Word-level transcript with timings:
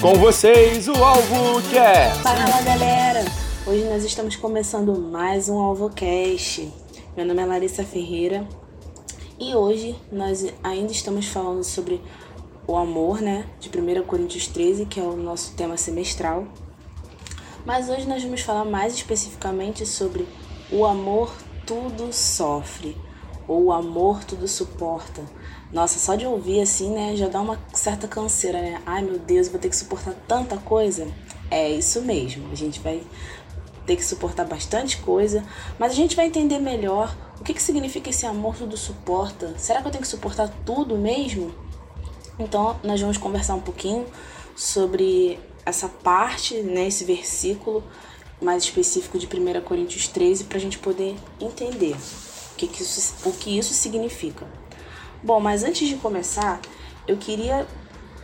Com 0.00 0.14
vocês, 0.14 0.88
o 0.88 0.94
Alvo 0.94 1.60
Cast. 1.70 2.22
Fala 2.22 2.62
galera! 2.62 3.22
Hoje 3.66 3.84
nós 3.84 4.02
estamos 4.02 4.34
começando 4.34 4.98
mais 4.98 5.46
um 5.50 5.60
AlvoCast. 5.60 6.72
Meu 7.14 7.26
nome 7.26 7.42
é 7.42 7.44
Larissa 7.44 7.84
Ferreira 7.84 8.48
e 9.38 9.54
hoje 9.54 9.94
nós 10.10 10.46
ainda 10.62 10.90
estamos 10.90 11.26
falando 11.26 11.62
sobre 11.62 12.00
o 12.66 12.76
amor, 12.76 13.20
né? 13.20 13.44
De 13.60 13.68
1 13.68 14.02
Coríntios 14.04 14.46
13, 14.46 14.86
que 14.86 14.98
é 14.98 15.02
o 15.02 15.14
nosso 15.14 15.52
tema 15.54 15.76
semestral. 15.76 16.46
Mas 17.66 17.90
hoje 17.90 18.08
nós 18.08 18.22
vamos 18.22 18.40
falar 18.40 18.64
mais 18.64 18.94
especificamente 18.94 19.84
sobre 19.84 20.26
o 20.72 20.86
amor 20.86 21.30
tudo 21.66 22.10
sofre, 22.10 22.96
ou 23.46 23.64
o 23.64 23.72
amor 23.72 24.24
tudo 24.24 24.48
suporta. 24.48 25.22
Nossa, 25.72 26.00
só 26.00 26.16
de 26.16 26.26
ouvir 26.26 26.60
assim, 26.60 26.90
né, 26.90 27.14
já 27.14 27.28
dá 27.28 27.40
uma 27.40 27.58
certa 27.72 28.08
canseira, 28.08 28.60
né? 28.60 28.82
Ai 28.84 29.02
meu 29.02 29.18
Deus, 29.18 29.48
vou 29.48 29.60
ter 29.60 29.68
que 29.68 29.76
suportar 29.76 30.14
tanta 30.26 30.56
coisa. 30.56 31.06
É 31.48 31.70
isso 31.70 32.02
mesmo, 32.02 32.50
a 32.50 32.54
gente 32.56 32.80
vai 32.80 33.02
ter 33.86 33.96
que 33.96 34.04
suportar 34.04 34.44
bastante 34.44 34.98
coisa, 34.98 35.44
mas 35.78 35.92
a 35.92 35.94
gente 35.94 36.16
vai 36.16 36.26
entender 36.26 36.58
melhor 36.58 37.16
o 37.40 37.44
que, 37.44 37.54
que 37.54 37.62
significa 37.62 38.10
esse 38.10 38.26
amor 38.26 38.56
tudo 38.56 38.76
suporta. 38.76 39.54
Será 39.58 39.80
que 39.80 39.88
eu 39.88 39.92
tenho 39.92 40.02
que 40.02 40.08
suportar 40.08 40.48
tudo 40.64 40.96
mesmo? 40.96 41.54
Então, 42.38 42.78
nós 42.82 43.00
vamos 43.00 43.16
conversar 43.16 43.54
um 43.54 43.60
pouquinho 43.60 44.06
sobre 44.56 45.38
essa 45.64 45.88
parte, 45.88 46.54
né, 46.62 46.88
esse 46.88 47.04
versículo 47.04 47.84
mais 48.40 48.64
específico 48.64 49.18
de 49.18 49.26
1 49.26 49.60
Coríntios 49.62 50.08
13 50.08 50.44
para 50.44 50.58
a 50.58 50.60
gente 50.60 50.78
poder 50.78 51.16
entender 51.40 51.94
o 51.94 52.56
que, 52.56 52.66
que, 52.66 52.82
isso, 52.82 53.14
o 53.24 53.32
que 53.32 53.56
isso 53.56 53.72
significa. 53.72 54.46
Bom, 55.22 55.38
mas 55.38 55.62
antes 55.62 55.86
de 55.86 55.96
começar, 55.96 56.60
eu 57.06 57.16
queria 57.18 57.66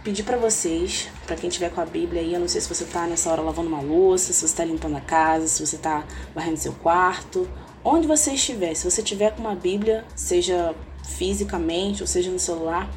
pedir 0.03 0.23
para 0.23 0.39
vocês, 0.39 1.09
para 1.27 1.37
quem 1.37 1.51
tiver 1.51 1.71
com 1.71 1.81
a 1.81 1.85
Bíblia 1.85 2.23
aí, 2.23 2.33
eu 2.33 2.41
não 2.41 2.49
sei 2.49 2.61
se 2.61 2.69
você 2.69 2.87
tá 2.87 3.07
nessa 3.07 3.31
hora 3.31 3.43
lavando 3.43 3.69
uma 3.69 3.83
louça, 3.83 4.33
se 4.33 4.49
você 4.49 4.57
tá 4.57 4.65
limpando 4.65 4.97
a 4.97 5.01
casa, 5.01 5.47
se 5.47 5.67
você 5.67 5.77
tá 5.77 6.07
varrendo 6.35 6.57
seu 6.57 6.73
quarto, 6.73 7.47
onde 7.85 8.07
você 8.07 8.33
estiver, 8.33 8.75
se 8.75 8.91
você 8.91 9.03
tiver 9.03 9.35
com 9.35 9.43
uma 9.43 9.55
Bíblia, 9.55 10.07
seja 10.15 10.75
fisicamente 11.05 12.03
ou 12.03 12.07
seja 12.07 12.31
no 12.31 12.39
celular, 12.39 12.89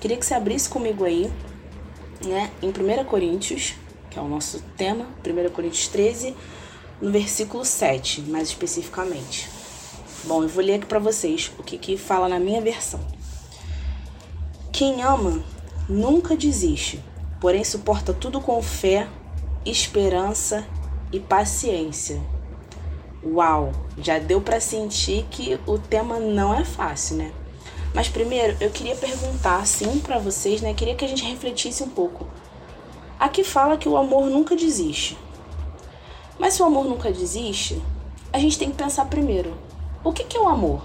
queria 0.00 0.16
que 0.16 0.24
você 0.24 0.34
abrisse 0.34 0.68
comigo 0.68 1.04
aí, 1.04 1.32
né, 2.24 2.52
em 2.62 2.68
1 2.68 3.04
Coríntios, 3.04 3.74
que 4.08 4.16
é 4.16 4.22
o 4.22 4.28
nosso 4.28 4.62
tema, 4.76 5.08
1 5.26 5.50
Coríntios 5.50 5.88
13, 5.88 6.36
no 7.00 7.10
versículo 7.10 7.64
7, 7.64 8.20
mais 8.22 8.48
especificamente. 8.48 9.48
Bom, 10.24 10.44
eu 10.44 10.48
vou 10.48 10.62
ler 10.62 10.74
aqui 10.74 10.86
para 10.86 11.00
vocês 11.00 11.50
o 11.58 11.64
que, 11.64 11.78
que 11.78 11.96
fala 11.96 12.28
na 12.28 12.38
minha 12.38 12.60
versão. 12.60 13.00
Quem 14.80 15.02
ama 15.02 15.44
nunca 15.86 16.34
desiste, 16.34 17.04
porém 17.38 17.62
suporta 17.62 18.14
tudo 18.14 18.40
com 18.40 18.62
fé, 18.62 19.06
esperança 19.62 20.66
e 21.12 21.20
paciência. 21.20 22.18
Uau, 23.22 23.72
já 23.98 24.18
deu 24.18 24.40
para 24.40 24.58
sentir 24.58 25.26
que 25.30 25.60
o 25.66 25.76
tema 25.78 26.18
não 26.18 26.54
é 26.54 26.64
fácil, 26.64 27.16
né? 27.16 27.30
Mas 27.92 28.08
primeiro 28.08 28.56
eu 28.58 28.70
queria 28.70 28.96
perguntar 28.96 29.56
assim 29.56 29.98
para 29.98 30.18
vocês, 30.18 30.62
né? 30.62 30.72
Queria 30.72 30.94
que 30.94 31.04
a 31.04 31.08
gente 31.08 31.26
refletisse 31.26 31.82
um 31.82 31.90
pouco. 31.90 32.26
Aqui 33.18 33.44
fala 33.44 33.76
que 33.76 33.86
o 33.86 33.98
amor 33.98 34.30
nunca 34.30 34.56
desiste. 34.56 35.18
Mas 36.38 36.54
se 36.54 36.62
o 36.62 36.64
amor 36.64 36.86
nunca 36.86 37.12
desiste, 37.12 37.82
a 38.32 38.38
gente 38.38 38.58
tem 38.58 38.70
que 38.70 38.82
pensar 38.82 39.04
primeiro: 39.10 39.52
o 40.02 40.10
que, 40.10 40.24
que 40.24 40.38
é 40.38 40.40
o 40.40 40.48
amor? 40.48 40.80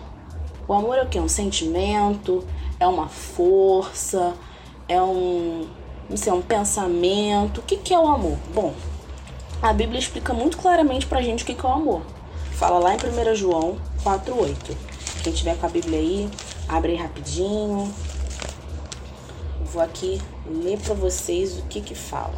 O 0.67 0.73
amor 0.73 0.97
é 0.97 1.03
o 1.03 1.07
que? 1.07 1.17
Um 1.17 1.29
sentimento? 1.29 2.43
É 2.80 2.88
uma 2.88 3.08
força? 3.08 4.34
É 4.88 5.02
um, 5.02 5.68
não 6.09 6.18
sei, 6.18 6.31
um 6.31 6.42
pensamento? 6.42 7.59
O 7.59 7.64
que, 7.64 7.78
que 7.78 7.94
é 7.94 8.00
o 8.00 8.08
amor? 8.08 8.38
Bom, 8.54 8.73
a 9.62 9.73
Bíblia 9.73 10.00
explica 10.00 10.34
muito 10.34 10.58
claramente 10.58 11.06
pra 11.06 11.22
gente 11.22 11.44
o 11.44 11.46
que, 11.48 11.53
que 11.53 11.66
é 11.66 11.70
o 11.70 11.72
amor. 11.72 12.02
Fala 12.52 12.80
lá 12.80 12.94
em 12.94 12.98
1 12.98 13.35
João 13.35 13.78
4,8. 14.03 14.75
Quem 15.24 15.34
tiver 15.34 15.58
com 15.58 15.66
a 15.66 15.69
Bíblia 15.69 16.00
aí, 16.00 16.30
abre 16.68 16.91
aí 16.91 16.97
rapidinho. 16.97 17.94
Vou 19.74 19.81
aqui 19.81 20.22
ler 20.46 20.80
para 20.80 20.94
vocês 20.94 21.58
o 21.58 21.64
que 21.64 21.81
que 21.81 21.96
fala. 21.96 22.35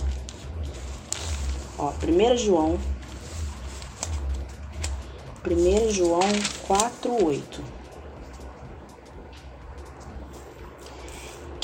Ó, 1.77 1.91
1 1.91 2.37
João 2.37 2.79
1 5.45 5.91
João 5.91 6.19
4,8 6.67 7.76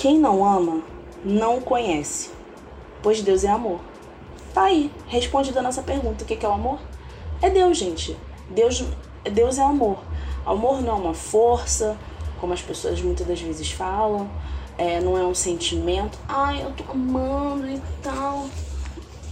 Quem 0.03 0.19
não 0.19 0.43
ama, 0.43 0.81
não 1.23 1.61
conhece, 1.61 2.29
pois 3.01 3.21
Deus 3.21 3.45
é 3.45 3.47
amor. 3.47 3.79
Tá 4.53 4.63
aí, 4.63 4.91
responde 5.07 5.57
a 5.57 5.61
nossa 5.61 5.81
pergunta: 5.81 6.25
o 6.25 6.27
que 6.27 6.45
é 6.45 6.49
o 6.49 6.51
amor? 6.51 6.77
É 7.41 7.49
Deus, 7.49 7.77
gente. 7.77 8.17
Deus, 8.49 8.83
Deus 9.31 9.57
é 9.57 9.63
amor. 9.63 9.97
Amor 10.45 10.81
não 10.81 10.89
é 10.89 10.95
uma 10.97 11.13
força, 11.13 11.97
como 12.41 12.51
as 12.51 12.61
pessoas 12.61 13.01
muitas 13.01 13.25
das 13.25 13.39
vezes 13.39 13.71
falam, 13.71 14.29
é, 14.77 14.99
não 14.99 15.17
é 15.17 15.25
um 15.25 15.33
sentimento, 15.33 16.19
ai, 16.27 16.61
eu 16.61 16.73
tô 16.73 16.83
amando 16.91 17.65
e 17.65 17.81
tal. 18.01 18.47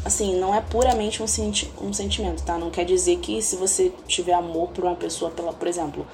Assim, 0.06 0.40
não 0.40 0.56
é 0.56 0.62
puramente 0.62 1.22
um, 1.22 1.28
senti 1.28 1.70
um 1.82 1.92
sentimento, 1.92 2.44
tá? 2.44 2.58
Não 2.58 2.70
quer 2.70 2.86
dizer 2.86 3.18
que 3.18 3.42
se 3.42 3.58
você 3.58 3.92
tiver 4.08 4.36
amor 4.36 4.70
por 4.70 4.86
uma 4.86 4.96
pessoa, 4.96 5.32
pela, 5.32 5.52
por 5.52 5.68
exemplo, 5.68 6.08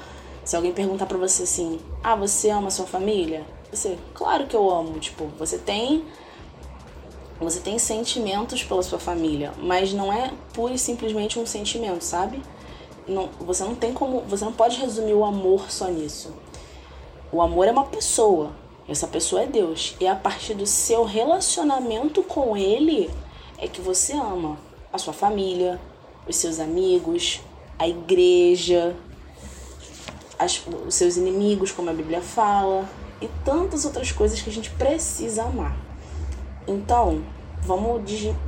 se 0.43 0.55
alguém 0.55 0.73
perguntar 0.73 1.05
pra 1.05 1.19
você 1.19 1.43
assim, 1.43 1.79
ah, 2.03 2.15
você 2.15 2.49
ama 2.49 2.71
sua 2.71 2.87
família? 2.87 3.45
Você, 3.71 3.97
claro 4.13 4.47
que 4.47 4.55
eu 4.55 4.69
amo. 4.69 4.99
Tipo, 4.99 5.25
você 5.37 5.57
tem. 5.57 6.05
Você 7.39 7.59
tem 7.59 7.77
sentimentos 7.77 8.63
pela 8.63 8.81
sua 8.81 8.97
família, 8.97 9.53
mas 9.59 9.93
não 9.93 10.11
é 10.11 10.33
pura 10.53 10.73
e 10.73 10.79
simplesmente 10.79 11.37
um 11.37 11.45
sentimento, 11.45 12.03
sabe? 12.03 12.41
Não, 13.07 13.29
você 13.39 13.63
não 13.63 13.75
tem 13.75 13.93
como. 13.93 14.21
Você 14.21 14.43
não 14.43 14.53
pode 14.53 14.77
resumir 14.77 15.13
o 15.13 15.23
amor 15.23 15.69
só 15.69 15.87
nisso. 15.87 16.33
O 17.31 17.41
amor 17.41 17.67
é 17.67 17.71
uma 17.71 17.85
pessoa. 17.85 18.51
Essa 18.87 19.07
pessoa 19.07 19.43
é 19.43 19.45
Deus. 19.45 19.95
E 19.99 20.07
a 20.07 20.15
partir 20.15 20.53
do 20.55 20.65
seu 20.65 21.03
relacionamento 21.03 22.23
com 22.23 22.55
Ele 22.57 23.09
é 23.57 23.67
que 23.67 23.81
você 23.81 24.13
ama 24.13 24.57
a 24.91 24.97
sua 24.97 25.13
família, 25.13 25.79
os 26.27 26.35
seus 26.35 26.59
amigos, 26.59 27.41
a 27.77 27.87
igreja, 27.87 28.95
as, 30.39 30.61
os 30.85 30.95
seus 30.95 31.17
inimigos, 31.17 31.71
como 31.71 31.89
a 31.89 31.93
Bíblia 31.93 32.21
fala, 32.21 32.87
e 33.21 33.27
tantas 33.43 33.85
outras 33.85 34.11
coisas 34.11 34.41
que 34.41 34.49
a 34.49 34.53
gente 34.53 34.69
precisa 34.71 35.43
amar. 35.43 35.75
Então, 36.67 37.23
vamos 37.61 38.01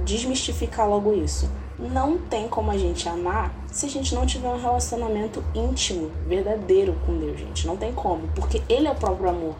desmistificar 0.06 0.88
logo 0.88 1.14
isso. 1.14 1.50
Não 1.78 2.18
tem 2.18 2.48
como 2.48 2.72
a 2.72 2.78
gente 2.78 3.08
amar 3.08 3.54
se 3.72 3.86
a 3.86 3.90
gente 3.90 4.14
não 4.14 4.26
tiver 4.26 4.50
um 4.50 4.62
relacionamento 4.62 5.44
íntimo, 5.56 6.12
verdadeiro 6.28 6.96
com 7.06 7.18
Deus, 7.18 7.40
gente. 7.40 7.66
Não 7.66 7.78
tem 7.78 7.94
como, 7.94 8.28
porque 8.30 8.62
Ele 8.68 8.88
é 8.88 8.92
o 8.92 8.96
próprio 8.96 9.30
amor, 9.30 9.56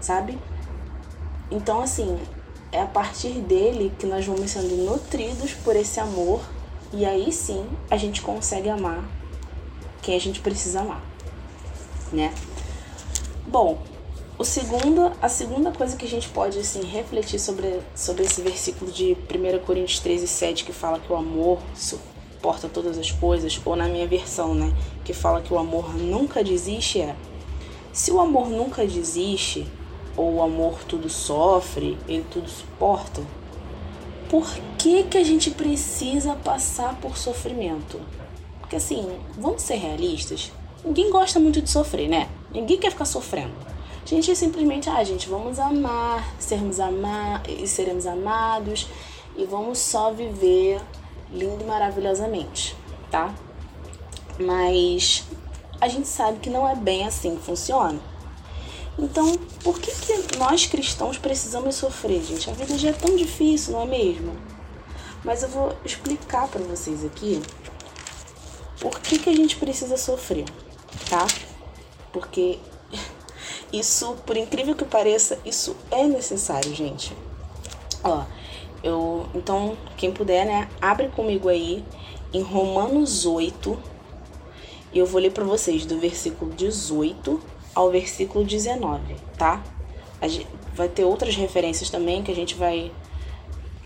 sabe? 0.00 0.38
Então, 1.50 1.82
assim, 1.82 2.18
é 2.72 2.80
a 2.80 2.86
partir 2.86 3.40
dele 3.40 3.92
que 3.98 4.06
nós 4.06 4.24
vamos 4.24 4.50
sendo 4.50 4.74
nutridos 4.84 5.52
por 5.52 5.76
esse 5.76 5.98
amor 6.00 6.40
e 6.92 7.04
aí 7.04 7.32
sim 7.32 7.66
a 7.90 7.96
gente 7.96 8.22
consegue 8.22 8.68
amar 8.68 9.04
quem 10.02 10.16
a 10.16 10.20
gente 10.20 10.40
precisa 10.40 10.80
amar, 10.80 11.02
né? 12.12 12.32
Bom, 13.46 13.82
o 14.40 14.44
segundo, 14.44 15.12
a 15.20 15.28
segunda 15.28 15.70
coisa 15.70 15.94
que 15.98 16.06
a 16.06 16.08
gente 16.08 16.26
pode 16.30 16.58
assim, 16.58 16.82
refletir 16.82 17.38
sobre, 17.38 17.78
sobre 17.94 18.22
esse 18.22 18.40
versículo 18.40 18.90
de 18.90 19.12
1 19.12 19.58
Coríntios 19.66 20.00
13, 20.00 20.26
7, 20.26 20.64
que 20.64 20.72
fala 20.72 20.98
que 20.98 21.12
o 21.12 21.14
amor 21.14 21.58
suporta 21.74 22.66
todas 22.66 22.96
as 22.96 23.10
coisas, 23.10 23.60
ou 23.66 23.76
na 23.76 23.86
minha 23.86 24.06
versão, 24.06 24.54
né, 24.54 24.72
que 25.04 25.12
fala 25.12 25.42
que 25.42 25.52
o 25.52 25.58
amor 25.58 25.94
nunca 25.94 26.42
desiste, 26.42 27.02
é 27.02 27.14
se 27.92 28.10
o 28.10 28.18
amor 28.18 28.48
nunca 28.48 28.86
desiste, 28.86 29.66
ou 30.16 30.36
o 30.36 30.42
amor 30.42 30.84
tudo 30.84 31.10
sofre, 31.10 31.98
ele 32.08 32.24
tudo 32.30 32.48
suporta, 32.48 33.20
por 34.30 34.50
que, 34.78 35.02
que 35.02 35.18
a 35.18 35.24
gente 35.24 35.50
precisa 35.50 36.34
passar 36.34 36.98
por 36.98 37.18
sofrimento? 37.18 38.00
Porque 38.58 38.76
assim, 38.76 39.06
vamos 39.36 39.60
ser 39.60 39.74
realistas, 39.74 40.50
ninguém 40.82 41.10
gosta 41.10 41.38
muito 41.38 41.60
de 41.60 41.68
sofrer, 41.68 42.08
né? 42.08 42.26
Ninguém 42.50 42.78
quer 42.78 42.90
ficar 42.90 43.04
sofrendo. 43.04 43.69
A 44.02 44.06
gente 44.06 44.34
simplesmente, 44.34 44.88
ah, 44.88 45.04
gente, 45.04 45.28
vamos 45.28 45.58
amar, 45.58 46.34
sermos 46.38 46.80
amar 46.80 47.42
e 47.48 47.66
seremos 47.68 48.06
amados 48.06 48.88
e 49.36 49.44
vamos 49.44 49.78
só 49.78 50.12
viver 50.12 50.80
lindo 51.30 51.62
e 51.62 51.66
maravilhosamente, 51.66 52.76
tá? 53.10 53.32
Mas 54.38 55.24
a 55.80 55.86
gente 55.88 56.08
sabe 56.08 56.40
que 56.40 56.50
não 56.50 56.66
é 56.66 56.74
bem 56.74 57.06
assim 57.06 57.36
que 57.36 57.42
funciona. 57.42 58.00
Então, 58.98 59.36
por 59.62 59.78
que, 59.78 59.92
que 59.92 60.38
nós 60.38 60.66
cristãos 60.66 61.16
precisamos 61.16 61.76
sofrer, 61.76 62.22
gente? 62.22 62.50
A 62.50 62.52
vida 62.52 62.76
já 62.76 62.90
é 62.90 62.92
tão 62.92 63.14
difícil, 63.16 63.72
não 63.74 63.82
é 63.82 63.86
mesmo? 63.86 64.36
Mas 65.24 65.42
eu 65.42 65.48
vou 65.48 65.76
explicar 65.84 66.48
para 66.48 66.62
vocês 66.62 67.04
aqui 67.04 67.40
por 68.80 68.98
que, 69.00 69.18
que 69.18 69.30
a 69.30 69.36
gente 69.36 69.56
precisa 69.56 69.96
sofrer, 69.96 70.46
tá? 71.08 71.26
Porque 72.12 72.58
isso, 73.72 74.16
por 74.26 74.36
incrível 74.36 74.74
que 74.74 74.84
pareça, 74.84 75.38
isso 75.44 75.76
é 75.90 76.04
necessário, 76.04 76.74
gente. 76.74 77.16
Ó, 78.02 78.24
Eu, 78.82 79.26
então, 79.34 79.76
quem 79.96 80.10
puder, 80.10 80.46
né, 80.46 80.68
abre 80.80 81.08
comigo 81.08 81.48
aí 81.48 81.84
em 82.32 82.42
Romanos 82.42 83.26
8. 83.26 83.78
E 84.92 84.98
eu 84.98 85.06
vou 85.06 85.20
ler 85.20 85.32
para 85.32 85.44
vocês 85.44 85.84
do 85.84 85.98
versículo 85.98 86.50
18 86.52 87.40
ao 87.74 87.90
versículo 87.90 88.44
19, 88.44 89.16
tá? 89.36 89.62
Gente, 90.22 90.46
vai 90.74 90.88
ter 90.88 91.04
outras 91.04 91.36
referências 91.36 91.90
também 91.90 92.22
que 92.22 92.32
a 92.32 92.34
gente 92.34 92.54
vai 92.54 92.90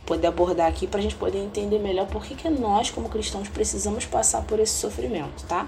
poder 0.06 0.28
abordar 0.28 0.68
aqui 0.68 0.86
para 0.86 1.00
a 1.00 1.02
gente 1.02 1.14
poder 1.14 1.38
entender 1.38 1.78
melhor 1.78 2.06
por 2.06 2.24
que, 2.24 2.34
que 2.34 2.48
nós, 2.48 2.90
como 2.90 3.08
cristãos, 3.08 3.48
precisamos 3.48 4.04
passar 4.04 4.42
por 4.42 4.60
esse 4.60 4.74
sofrimento, 4.74 5.44
tá? 5.46 5.66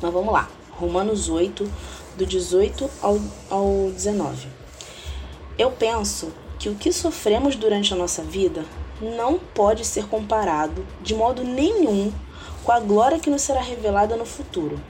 Mas 0.00 0.12
vamos 0.12 0.32
lá. 0.32 0.48
Romanos 0.70 1.28
8, 1.28 1.70
do 2.16 2.26
18 2.26 2.90
ao, 3.00 3.20
ao 3.50 3.90
19. 3.92 4.48
Eu 5.58 5.70
penso 5.70 6.32
que 6.58 6.68
o 6.68 6.74
que 6.74 6.92
sofremos 6.92 7.56
durante 7.56 7.92
a 7.92 7.96
nossa 7.96 8.22
vida 8.22 8.64
não 9.00 9.38
pode 9.38 9.84
ser 9.84 10.06
comparado 10.06 10.86
de 11.00 11.14
modo 11.14 11.42
nenhum 11.42 12.12
com 12.64 12.72
a 12.72 12.80
glória 12.80 13.18
que 13.18 13.30
nos 13.30 13.42
será 13.42 13.60
revelada 13.60 14.16
no 14.16 14.24
futuro. 14.24 14.80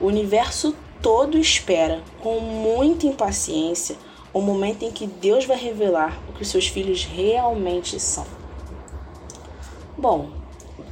O 0.00 0.06
universo 0.06 0.74
todo 1.02 1.38
espera, 1.38 2.02
com 2.22 2.40
muita 2.40 3.06
impaciência, 3.06 3.96
o 4.32 4.40
momento 4.40 4.84
em 4.84 4.92
que 4.92 5.06
Deus 5.06 5.44
vai 5.44 5.56
revelar 5.56 6.20
o 6.28 6.32
que 6.32 6.42
os 6.42 6.48
seus 6.48 6.68
filhos 6.68 7.04
realmente 7.04 7.98
são. 7.98 8.26
Bom, 9.96 10.30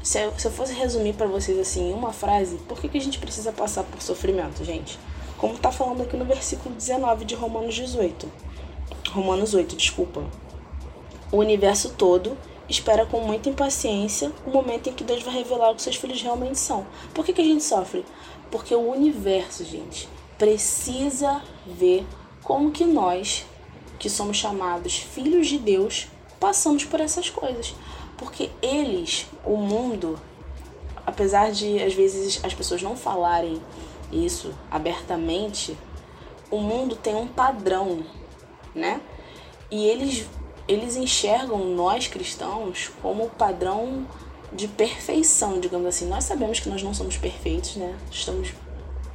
se 0.02 0.18
eu, 0.20 0.32
se 0.38 0.46
eu 0.46 0.50
fosse 0.50 0.72
resumir 0.72 1.14
para 1.14 1.26
vocês 1.26 1.58
assim 1.58 1.90
em 1.90 1.94
uma 1.94 2.12
frase, 2.12 2.56
por 2.68 2.80
que, 2.80 2.88
que 2.88 2.98
a 2.98 3.00
gente 3.00 3.18
precisa 3.18 3.52
passar 3.52 3.84
por 3.84 4.00
sofrimento, 4.02 4.64
gente? 4.64 4.98
Como 5.38 5.54
está 5.54 5.70
falando 5.72 6.02
aqui 6.02 6.16
no 6.16 6.24
versículo 6.24 6.74
19 6.74 7.24
de 7.24 7.34
Romanos 7.34 7.74
18. 7.74 8.30
Romanos 9.10 9.54
8, 9.54 9.76
desculpa. 9.76 10.24
O 11.30 11.38
universo 11.38 11.90
todo 11.90 12.36
espera 12.68 13.04
com 13.04 13.20
muita 13.20 13.48
impaciência 13.48 14.32
o 14.46 14.50
momento 14.50 14.88
em 14.88 14.92
que 14.92 15.04
Deus 15.04 15.22
vai 15.22 15.34
revelar 15.34 15.70
o 15.70 15.74
que 15.74 15.82
seus 15.82 15.96
filhos 15.96 16.22
realmente 16.22 16.58
são. 16.58 16.86
Por 17.12 17.24
que, 17.24 17.32
que 17.32 17.40
a 17.40 17.44
gente 17.44 17.62
sofre? 17.62 18.04
Porque 18.50 18.74
o 18.74 18.90
universo, 18.90 19.64
gente, 19.64 20.08
precisa 20.38 21.42
ver 21.66 22.06
como 22.42 22.70
que 22.70 22.84
nós, 22.84 23.44
que 23.98 24.08
somos 24.08 24.36
chamados 24.36 24.98
filhos 24.98 25.48
de 25.48 25.58
Deus, 25.58 26.08
passamos 26.38 26.84
por 26.84 27.00
essas 27.00 27.30
coisas. 27.30 27.74
Porque 28.16 28.50
eles, 28.62 29.26
o 29.44 29.56
mundo, 29.56 30.18
apesar 31.06 31.50
de 31.50 31.82
às 31.82 31.94
vezes 31.94 32.40
as 32.44 32.54
pessoas 32.54 32.82
não 32.82 32.96
falarem 32.96 33.60
isso 34.14 34.54
abertamente, 34.70 35.76
o 36.50 36.58
mundo 36.58 36.94
tem 36.96 37.14
um 37.14 37.26
padrão, 37.26 38.04
né? 38.74 39.00
E 39.70 39.86
eles 39.86 40.26
eles 40.66 40.96
enxergam 40.96 41.58
nós 41.74 42.06
cristãos 42.06 42.90
como 43.02 43.28
padrão 43.28 44.06
de 44.50 44.66
perfeição, 44.66 45.60
digamos 45.60 45.86
assim. 45.86 46.06
Nós 46.08 46.24
sabemos 46.24 46.58
que 46.58 46.68
nós 46.68 46.82
não 46.82 46.94
somos 46.94 47.18
perfeitos, 47.18 47.76
né? 47.76 47.98
Estamos 48.10 48.54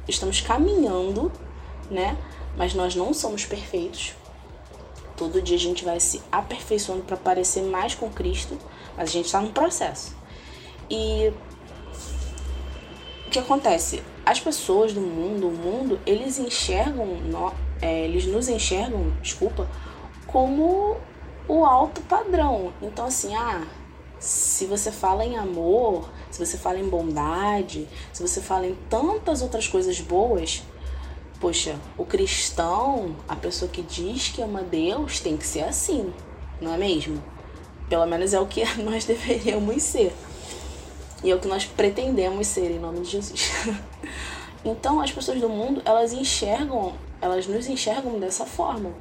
estamos 0.06 0.40
caminhando, 0.40 1.32
né? 1.90 2.16
Mas 2.56 2.74
nós 2.74 2.94
não 2.94 3.14
somos 3.14 3.44
perfeitos. 3.44 4.14
Todo 5.16 5.42
dia 5.42 5.56
a 5.56 5.60
gente 5.60 5.84
vai 5.84 6.00
se 6.00 6.22
aperfeiçoando 6.30 7.02
para 7.02 7.16
parecer 7.16 7.62
mais 7.62 7.94
com 7.94 8.10
Cristo, 8.10 8.56
mas 8.96 9.10
a 9.10 9.12
gente 9.12 9.26
está 9.26 9.40
num 9.40 9.52
processo. 9.52 10.16
E 10.88 11.32
o 13.26 13.30
que 13.30 13.38
acontece? 13.38 14.02
As 14.30 14.38
pessoas 14.38 14.92
do 14.92 15.00
mundo, 15.00 15.48
o 15.48 15.50
mundo, 15.50 15.98
eles 16.06 16.38
enxergam, 16.38 17.18
é, 17.82 18.04
eles 18.04 18.26
nos 18.26 18.48
enxergam, 18.48 19.12
desculpa, 19.20 19.68
como 20.24 20.98
o 21.48 21.64
alto 21.64 22.00
padrão. 22.02 22.72
Então, 22.80 23.06
assim, 23.06 23.34
ah, 23.34 23.66
se 24.20 24.66
você 24.66 24.92
fala 24.92 25.24
em 25.24 25.36
amor, 25.36 26.08
se 26.30 26.46
você 26.46 26.56
fala 26.56 26.78
em 26.78 26.88
bondade, 26.88 27.88
se 28.12 28.22
você 28.22 28.40
fala 28.40 28.68
em 28.68 28.76
tantas 28.88 29.42
outras 29.42 29.66
coisas 29.66 30.00
boas, 30.00 30.62
poxa, 31.40 31.74
o 31.98 32.04
cristão, 32.04 33.16
a 33.28 33.34
pessoa 33.34 33.68
que 33.68 33.82
diz 33.82 34.28
que 34.28 34.40
ama 34.40 34.62
Deus, 34.62 35.18
tem 35.18 35.36
que 35.36 35.44
ser 35.44 35.64
assim, 35.64 36.14
não 36.60 36.72
é 36.72 36.78
mesmo? 36.78 37.20
Pelo 37.88 38.06
menos 38.06 38.32
é 38.32 38.38
o 38.38 38.46
que 38.46 38.64
nós 38.80 39.04
deveríamos 39.04 39.82
ser. 39.82 40.14
E 41.24 41.30
é 41.30 41.34
o 41.34 41.40
que 41.40 41.48
nós 41.48 41.64
pretendemos 41.66 42.46
ser 42.46 42.70
em 42.70 42.78
nome 42.78 43.00
de 43.00 43.10
Jesus. 43.10 43.50
então, 44.64 45.00
as 45.00 45.10
pessoas 45.10 45.40
do 45.40 45.48
mundo, 45.48 45.80
elas 45.84 46.12
enxergam, 46.12 46.92
elas 47.20 47.46
nos 47.46 47.66
enxergam 47.66 48.18
dessa 48.18 48.44
forma. 48.44 48.92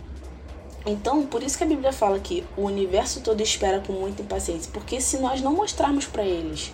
Então, 0.86 1.26
por 1.26 1.44
isso 1.44 1.58
que 1.58 1.64
a 1.64 1.68
Bíblia 1.68 1.92
fala 1.92 2.20
que 2.20 2.46
o 2.56 2.64
universo 2.64 3.22
todo 3.22 3.42
espera 3.42 3.82
com 3.86 3.94
muita 3.94 4.22
impaciência, 4.22 4.72
porque 4.74 5.02
se 5.02 5.18
nós 5.18 5.42
não 5.42 5.54
mostrarmos 5.54 6.06
para 6.06 6.24
eles 6.24 6.72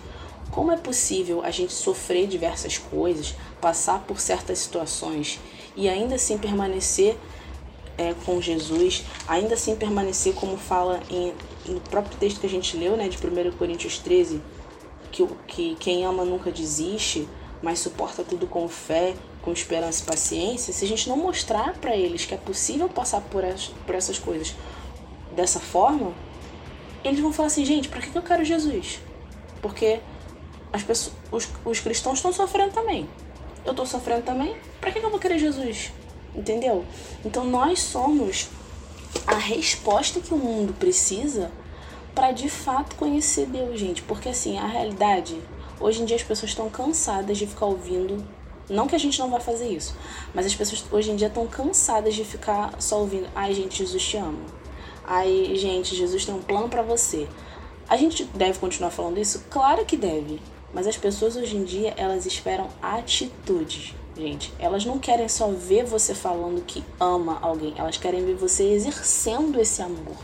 como 0.50 0.72
é 0.72 0.76
possível 0.76 1.42
a 1.44 1.50
gente 1.50 1.72
sofrer 1.72 2.26
diversas 2.26 2.78
coisas, 2.78 3.34
passar 3.60 4.00
por 4.04 4.20
certas 4.20 4.58
situações 4.60 5.38
e 5.76 5.88
ainda 5.88 6.14
assim 6.14 6.38
permanecer 6.38 7.16
é, 7.98 8.14
com 8.24 8.40
Jesus, 8.40 9.04
ainda 9.26 9.54
assim 9.54 9.74
permanecer 9.76 10.34
como 10.34 10.56
fala 10.56 11.00
em, 11.10 11.34
no 11.66 11.80
próprio 11.80 12.16
texto 12.16 12.40
que 12.40 12.46
a 12.46 12.50
gente 12.50 12.76
leu, 12.76 12.96
né, 12.96 13.08
de 13.08 13.18
1 13.18 13.52
Coríntios 13.58 13.98
13, 13.98 14.40
que, 15.10 15.26
que 15.46 15.76
quem 15.76 16.06
ama 16.06 16.24
nunca 16.24 16.50
desiste, 16.50 17.28
mas 17.62 17.78
suporta 17.78 18.22
tudo 18.22 18.46
com 18.46 18.68
fé, 18.68 19.14
com 19.42 19.52
esperança 19.52 20.02
e 20.02 20.06
paciência, 20.06 20.72
se 20.72 20.84
a 20.84 20.88
gente 20.88 21.08
não 21.08 21.16
mostrar 21.16 21.74
para 21.74 21.96
eles 21.96 22.24
que 22.24 22.34
é 22.34 22.36
possível 22.36 22.88
passar 22.88 23.20
por, 23.20 23.44
as, 23.44 23.66
por 23.86 23.94
essas 23.94 24.18
coisas 24.18 24.54
dessa 25.34 25.60
forma, 25.60 26.12
eles 27.04 27.20
vão 27.20 27.32
falar 27.32 27.46
assim, 27.46 27.64
gente, 27.64 27.88
para 27.88 28.00
que, 28.00 28.14
eu 28.14 28.22
quero 28.22 28.44
Jesus? 28.44 28.98
Porque 29.62 30.00
as 30.72 30.82
pessoas, 30.82 31.14
os, 31.30 31.48
os 31.64 31.80
cristãos 31.80 32.18
estão 32.18 32.32
sofrendo 32.32 32.72
também. 32.72 33.08
Eu 33.64 33.70
estou 33.70 33.86
sofrendo 33.86 34.22
também, 34.22 34.56
para 34.80 34.90
que, 34.90 35.00
que 35.00 35.06
eu 35.06 35.10
vou 35.10 35.18
querer 35.18 35.38
Jesus? 35.38 35.92
Entendeu? 36.34 36.84
Então 37.24 37.44
nós 37.44 37.80
somos 37.80 38.48
a 39.26 39.36
resposta 39.36 40.20
que 40.20 40.34
o 40.34 40.36
mundo 40.36 40.72
precisa 40.74 41.50
para 42.14 42.32
de 42.32 42.48
fato 42.48 42.96
conhecer 42.96 43.46
Deus, 43.46 43.78
gente. 43.78 44.02
Porque 44.02 44.28
assim, 44.28 44.58
a 44.58 44.66
realidade, 44.66 45.38
hoje 45.80 46.02
em 46.02 46.04
dia 46.04 46.16
as 46.16 46.22
pessoas 46.22 46.50
estão 46.50 46.68
cansadas 46.68 47.38
de 47.38 47.46
ficar 47.46 47.66
ouvindo 47.66 48.24
não 48.68 48.88
que 48.88 48.96
a 48.96 48.98
gente 48.98 49.18
não 49.20 49.30
vai 49.30 49.40
fazer 49.40 49.68
isso, 49.68 49.94
mas 50.34 50.44
as 50.44 50.54
pessoas 50.54 50.84
hoje 50.90 51.12
em 51.12 51.16
dia 51.16 51.28
estão 51.28 51.46
cansadas 51.46 52.14
de 52.14 52.24
ficar 52.24 52.74
só 52.80 53.00
ouvindo: 53.00 53.28
ai, 53.34 53.54
gente, 53.54 53.78
Jesus 53.78 54.02
te 54.02 54.16
ama. 54.16 54.38
Ai, 55.04 55.52
gente, 55.54 55.94
Jesus 55.94 56.24
tem 56.24 56.34
um 56.34 56.42
plano 56.42 56.68
para 56.68 56.82
você. 56.82 57.28
A 57.88 57.96
gente 57.96 58.24
deve 58.24 58.58
continuar 58.58 58.90
falando 58.90 59.18
isso? 59.18 59.44
Claro 59.48 59.84
que 59.84 59.96
deve. 59.96 60.40
Mas 60.74 60.88
as 60.88 60.96
pessoas 60.96 61.36
hoje 61.36 61.56
em 61.56 61.62
dia, 61.62 61.94
elas 61.96 62.26
esperam 62.26 62.68
atitudes, 62.82 63.94
gente. 64.16 64.52
Elas 64.58 64.84
não 64.84 64.98
querem 64.98 65.28
só 65.28 65.48
ver 65.48 65.84
você 65.84 66.12
falando 66.12 66.64
que 66.66 66.82
ama 66.98 67.38
alguém, 67.40 67.72
elas 67.76 67.96
querem 67.96 68.24
ver 68.24 68.34
você 68.34 68.64
exercendo 68.64 69.60
esse 69.60 69.80
amor. 69.80 70.16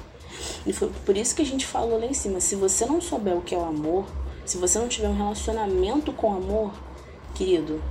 E 0.66 0.72
foi 0.72 0.90
por 1.06 1.16
isso 1.16 1.36
que 1.36 1.42
a 1.42 1.46
gente 1.46 1.64
falou 1.64 2.00
lá 2.00 2.06
em 2.06 2.12
cima: 2.12 2.40
se 2.40 2.56
você 2.56 2.84
não 2.84 3.00
souber 3.00 3.36
o 3.36 3.40
que 3.40 3.54
é 3.54 3.58
o 3.58 3.64
amor, 3.64 4.04
se 4.44 4.58
você 4.58 4.78
não 4.78 4.88
tiver 4.88 5.08
um 5.08 5.16
relacionamento 5.16 6.12
com 6.12 6.34
amor, 6.34 6.72
querido, 7.34 7.82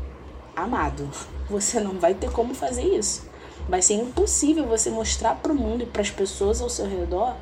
amado. 0.55 1.09
Você 1.49 1.81
não 1.81 1.99
vai 1.99 2.13
ter 2.13 2.31
como 2.31 2.53
fazer 2.53 2.83
isso. 2.83 3.29
Vai 3.67 3.81
ser 3.81 3.95
impossível 3.95 4.65
você 4.65 4.89
mostrar 4.89 5.35
para 5.35 5.51
o 5.51 5.55
mundo 5.55 5.83
e 5.83 5.85
para 5.85 6.01
as 6.01 6.09
pessoas 6.09 6.61
ao 6.61 6.69
seu 6.69 6.87
redor 6.87 7.35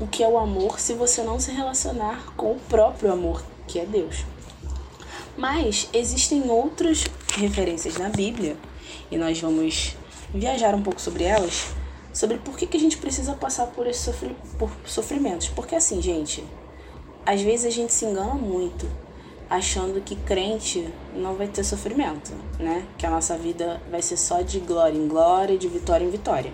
o 0.00 0.06
que 0.06 0.22
é 0.22 0.28
o 0.28 0.38
amor 0.38 0.80
se 0.80 0.94
você 0.94 1.22
não 1.22 1.38
se 1.38 1.52
relacionar 1.52 2.32
com 2.34 2.52
o 2.52 2.60
próprio 2.60 3.12
amor, 3.12 3.44
que 3.68 3.78
é 3.78 3.84
Deus. 3.84 4.24
Mas 5.36 5.88
existem 5.92 6.50
outras 6.50 7.04
referências 7.36 7.96
na 7.96 8.08
Bíblia 8.08 8.56
e 9.10 9.16
nós 9.16 9.38
vamos 9.38 9.96
viajar 10.34 10.74
um 10.74 10.82
pouco 10.82 11.00
sobre 11.00 11.24
elas, 11.24 11.66
sobre 12.12 12.38
por 12.38 12.56
que, 12.56 12.66
que 12.66 12.76
a 12.76 12.80
gente 12.80 12.96
precisa 12.96 13.34
passar 13.34 13.66
por 13.66 13.86
esses 13.86 14.14
sofrimentos. 14.84 15.48
Porque 15.48 15.74
assim, 15.74 16.02
gente, 16.02 16.44
às 17.24 17.40
vezes 17.40 17.66
a 17.66 17.70
gente 17.70 17.92
se 17.92 18.04
engana 18.04 18.34
muito 18.34 18.86
achando 19.48 20.00
que 20.00 20.16
crente 20.16 20.88
não 21.14 21.34
vai 21.34 21.46
ter 21.46 21.62
sofrimento, 21.62 22.32
né? 22.58 22.86
Que 22.96 23.04
a 23.04 23.10
nossa 23.10 23.36
vida 23.36 23.82
vai 23.90 24.00
ser 24.00 24.16
só 24.16 24.40
de 24.40 24.58
glória 24.60 24.96
em 24.96 25.06
glória, 25.06 25.58
de 25.58 25.68
vitória 25.68 26.04
em 26.04 26.10
vitória. 26.10 26.52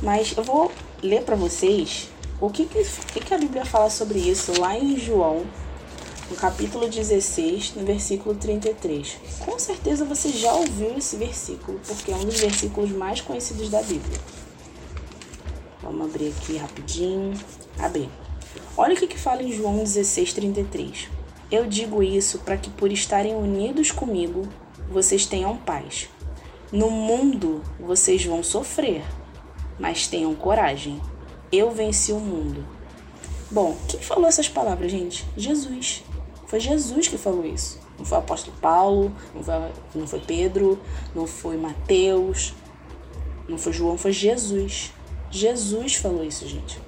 Mas 0.00 0.36
eu 0.36 0.44
vou 0.44 0.70
ler 1.02 1.24
para 1.24 1.34
vocês 1.34 2.08
o 2.40 2.48
que, 2.48 2.64
que, 2.66 3.20
que 3.20 3.34
a 3.34 3.38
Bíblia 3.38 3.64
fala 3.64 3.90
sobre 3.90 4.20
isso 4.20 4.60
lá 4.60 4.78
em 4.78 4.96
João, 4.96 5.44
no 6.30 6.36
capítulo 6.36 6.88
16, 6.88 7.74
no 7.74 7.84
versículo 7.84 8.36
33. 8.36 9.18
Com 9.44 9.58
certeza 9.58 10.04
você 10.04 10.28
já 10.28 10.52
ouviu 10.52 10.96
esse 10.96 11.16
versículo, 11.16 11.80
porque 11.84 12.12
é 12.12 12.14
um 12.14 12.24
dos 12.24 12.38
versículos 12.38 12.90
mais 12.92 13.20
conhecidos 13.20 13.68
da 13.68 13.82
Bíblia. 13.82 14.20
Vamos 15.82 16.06
abrir 16.06 16.28
aqui 16.28 16.56
rapidinho. 16.56 17.34
Abrir. 17.78 18.08
Olha 18.74 18.94
o 18.94 18.96
que, 18.96 19.06
que 19.06 19.18
fala 19.18 19.42
em 19.42 19.52
João 19.52 19.76
16, 19.76 20.32
33. 20.32 21.08
Eu 21.50 21.66
digo 21.66 22.02
isso 22.02 22.38
para 22.38 22.56
que, 22.56 22.70
por 22.70 22.90
estarem 22.90 23.34
unidos 23.34 23.90
comigo, 23.90 24.48
vocês 24.88 25.26
tenham 25.26 25.56
paz. 25.58 26.08
No 26.72 26.90
mundo 26.90 27.62
vocês 27.78 28.24
vão 28.24 28.42
sofrer, 28.42 29.04
mas 29.78 30.06
tenham 30.06 30.34
coragem. 30.34 30.98
Eu 31.52 31.70
venci 31.70 32.12
o 32.12 32.18
mundo. 32.18 32.64
Bom, 33.50 33.76
quem 33.86 34.00
falou 34.00 34.26
essas 34.26 34.48
palavras, 34.48 34.90
gente? 34.90 35.26
Jesus. 35.36 36.02
Foi 36.46 36.58
Jesus 36.58 37.08
que 37.08 37.18
falou 37.18 37.44
isso. 37.44 37.78
Não 37.98 38.06
foi 38.06 38.16
o 38.16 38.20
apóstolo 38.22 38.56
Paulo, 38.58 39.12
não 39.34 39.42
foi, 39.42 39.54
não 39.94 40.06
foi 40.06 40.20
Pedro, 40.20 40.80
não 41.14 41.26
foi 41.26 41.58
Mateus, 41.58 42.54
não 43.46 43.58
foi 43.58 43.74
João, 43.74 43.98
foi 43.98 44.12
Jesus. 44.12 44.94
Jesus 45.30 45.96
falou 45.96 46.24
isso, 46.24 46.48
gente. 46.48 46.80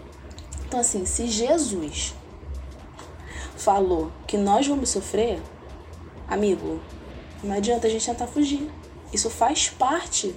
Então, 0.74 0.80
assim, 0.80 1.06
se 1.06 1.28
Jesus 1.28 2.16
falou 3.56 4.10
que 4.26 4.36
nós 4.36 4.66
vamos 4.66 4.88
sofrer, 4.88 5.40
amigo, 6.26 6.80
não 7.44 7.54
adianta 7.54 7.86
a 7.86 7.90
gente 7.90 8.04
tentar 8.04 8.26
fugir. 8.26 8.68
Isso 9.12 9.30
faz 9.30 9.68
parte 9.68 10.34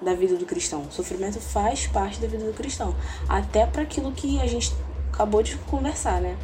da 0.00 0.14
vida 0.14 0.36
do 0.36 0.46
cristão. 0.46 0.84
O 0.84 0.90
sofrimento 0.90 1.38
faz 1.38 1.86
parte 1.86 2.18
da 2.18 2.26
vida 2.26 2.46
do 2.46 2.54
cristão. 2.54 2.96
Até 3.28 3.66
para 3.66 3.82
aquilo 3.82 4.10
que 4.12 4.40
a 4.40 4.46
gente 4.46 4.72
acabou 5.12 5.42
de 5.42 5.54
conversar, 5.58 6.18
né? 6.18 6.38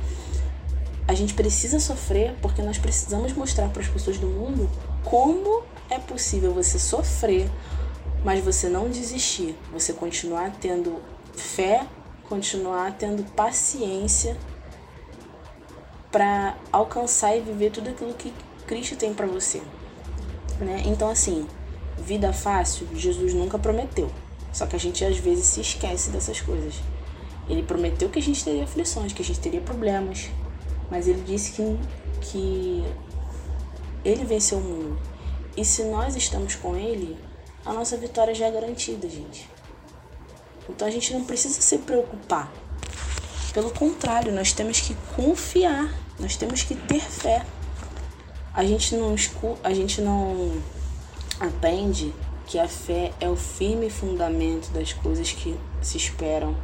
A 1.08 1.14
gente 1.14 1.32
precisa 1.32 1.80
sofrer 1.80 2.36
porque 2.42 2.60
nós 2.60 2.76
precisamos 2.76 3.32
mostrar 3.32 3.70
para 3.70 3.80
as 3.80 3.88
pessoas 3.88 4.18
do 4.18 4.26
mundo 4.26 4.68
como 5.02 5.62
é 5.88 5.98
possível 5.98 6.52
você 6.52 6.78
sofrer, 6.78 7.50
mas 8.22 8.44
você 8.44 8.68
não 8.68 8.90
desistir, 8.90 9.56
você 9.72 9.94
continuar 9.94 10.52
tendo 10.60 11.00
fé, 11.34 11.86
continuar 12.30 12.96
tendo 12.96 13.24
paciência 13.32 14.36
para 16.12 16.56
alcançar 16.70 17.36
e 17.36 17.40
viver 17.40 17.70
tudo 17.70 17.90
aquilo 17.90 18.14
que 18.14 18.32
Cristo 18.68 18.96
tem 18.96 19.12
para 19.12 19.26
você, 19.26 19.60
né? 20.60 20.82
Então 20.86 21.10
assim, 21.10 21.46
vida 21.98 22.32
fácil, 22.32 22.86
Jesus 22.94 23.34
nunca 23.34 23.58
prometeu. 23.58 24.08
Só 24.52 24.66
que 24.66 24.76
a 24.76 24.78
gente 24.78 25.04
às 25.04 25.18
vezes 25.18 25.46
se 25.46 25.60
esquece 25.60 26.10
dessas 26.10 26.40
coisas. 26.40 26.74
Ele 27.48 27.64
prometeu 27.64 28.08
que 28.08 28.18
a 28.20 28.22
gente 28.22 28.44
teria 28.44 28.62
aflições, 28.62 29.12
que 29.12 29.22
a 29.22 29.24
gente 29.24 29.40
teria 29.40 29.60
problemas, 29.60 30.30
mas 30.88 31.08
ele 31.08 31.22
disse 31.22 31.52
que, 31.52 31.78
que 32.20 32.84
ele 34.04 34.24
venceu 34.24 34.58
o 34.58 34.62
mundo. 34.62 34.98
E 35.56 35.64
se 35.64 35.82
nós 35.84 36.14
estamos 36.14 36.54
com 36.54 36.76
ele, 36.76 37.18
a 37.64 37.72
nossa 37.72 37.96
vitória 37.96 38.34
já 38.34 38.46
é 38.46 38.52
garantida, 38.52 39.08
gente. 39.08 39.48
Então 40.68 40.86
a 40.86 40.90
gente 40.90 41.12
não 41.12 41.24
precisa 41.24 41.60
se 41.60 41.78
preocupar. 41.78 42.52
Pelo 43.52 43.70
contrário, 43.70 44.32
nós 44.32 44.52
temos 44.52 44.80
que 44.80 44.94
confiar, 45.16 45.92
nós 46.18 46.36
temos 46.36 46.62
que 46.62 46.74
ter 46.74 47.00
fé. 47.00 47.44
A 48.54 48.64
gente 48.64 48.94
não, 48.94 49.14
a 49.64 49.74
gente 49.74 50.00
não 50.00 50.52
aprende 51.40 52.14
que 52.46 52.58
a 52.58 52.68
fé 52.68 53.12
é 53.20 53.28
o 53.28 53.36
firme 53.36 53.90
fundamento 53.90 54.70
das 54.70 54.92
coisas 54.92 55.32
que 55.32 55.58
se 55.80 55.96
esperam 55.96 56.56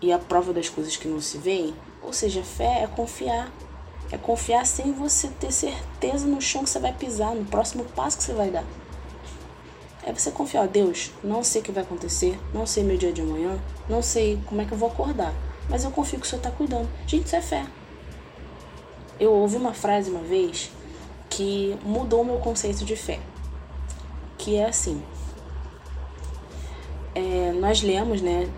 e 0.00 0.12
a 0.12 0.18
prova 0.18 0.52
das 0.52 0.68
coisas 0.68 0.96
que 0.96 1.06
não 1.06 1.20
se 1.20 1.38
veem. 1.38 1.74
Ou 2.02 2.12
seja, 2.12 2.42
fé 2.42 2.82
é 2.82 2.86
confiar. 2.86 3.52
É 4.10 4.18
confiar 4.18 4.66
sem 4.66 4.92
você 4.92 5.28
ter 5.28 5.52
certeza 5.52 6.26
no 6.26 6.40
chão 6.40 6.64
que 6.64 6.70
você 6.70 6.80
vai 6.80 6.92
pisar, 6.92 7.34
no 7.34 7.44
próximo 7.44 7.84
passo 7.84 8.18
que 8.18 8.24
você 8.24 8.32
vai 8.32 8.50
dar. 8.50 8.64
É 10.02 10.12
você 10.12 10.30
confiar, 10.30 10.66
Deus, 10.66 11.10
não 11.22 11.44
sei 11.44 11.60
o 11.60 11.64
que 11.64 11.72
vai 11.72 11.82
acontecer, 11.82 12.38
não 12.54 12.66
sei 12.66 12.82
meu 12.82 12.96
dia 12.96 13.12
de 13.12 13.20
amanhã, 13.20 13.58
não 13.88 14.02
sei 14.02 14.40
como 14.46 14.60
é 14.60 14.64
que 14.64 14.72
eu 14.72 14.78
vou 14.78 14.88
acordar, 14.88 15.34
mas 15.68 15.84
eu 15.84 15.90
confio 15.90 16.18
que 16.18 16.26
o 16.26 16.28
Senhor 16.28 16.40
está 16.40 16.50
cuidando. 16.50 16.88
Gente, 17.06 17.26
isso 17.26 17.36
é 17.36 17.42
fé. 17.42 17.66
Eu 19.18 19.32
ouvi 19.32 19.56
uma 19.56 19.74
frase 19.74 20.10
uma 20.10 20.22
vez 20.22 20.70
que 21.28 21.76
mudou 21.84 22.24
meu 22.24 22.38
conceito 22.38 22.84
de 22.84 22.96
fé, 22.96 23.20
que 24.38 24.56
é 24.56 24.66
assim. 24.66 25.02
É, 27.14 27.52
nós 27.52 27.82
lemos, 27.82 28.22
né, 28.22 28.48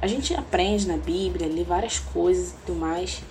a 0.00 0.08
gente 0.08 0.34
aprende 0.34 0.88
na 0.88 0.96
Bíblia, 0.96 1.46
lê 1.46 1.62
várias 1.62 2.00
coisas 2.00 2.50
e 2.50 2.54
tudo 2.66 2.78
mais, 2.80 3.22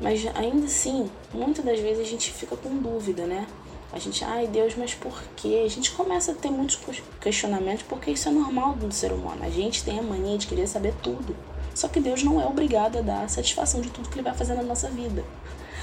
mas 0.00 0.26
ainda 0.34 0.66
assim, 0.66 1.08
muitas 1.32 1.64
das 1.64 1.78
vezes 1.78 2.00
a 2.00 2.10
gente 2.10 2.32
fica 2.32 2.56
com 2.56 2.76
dúvida, 2.78 3.24
né? 3.24 3.46
A 3.92 3.98
gente, 3.98 4.22
ai 4.22 4.46
Deus, 4.46 4.74
mas 4.76 4.94
por 4.94 5.22
quê? 5.34 5.62
A 5.64 5.68
gente 5.68 5.90
começa 5.92 6.32
a 6.32 6.34
ter 6.34 6.50
muitos 6.50 6.78
questionamentos 7.20 7.82
porque 7.88 8.10
isso 8.10 8.28
é 8.28 8.32
normal 8.32 8.74
do 8.74 8.92
ser 8.92 9.12
humano. 9.12 9.42
A 9.42 9.50
gente 9.50 9.82
tem 9.82 9.98
a 9.98 10.02
mania 10.02 10.36
de 10.36 10.46
querer 10.46 10.66
saber 10.66 10.94
tudo. 11.02 11.34
Só 11.74 11.88
que 11.88 12.00
Deus 12.00 12.22
não 12.22 12.40
é 12.40 12.46
obrigado 12.46 12.98
a 12.98 13.00
dar 13.00 13.30
satisfação 13.30 13.80
de 13.80 13.90
tudo 13.90 14.08
que 14.08 14.16
Ele 14.16 14.24
vai 14.24 14.34
fazer 14.34 14.54
na 14.54 14.62
nossa 14.62 14.90
vida. 14.90 15.24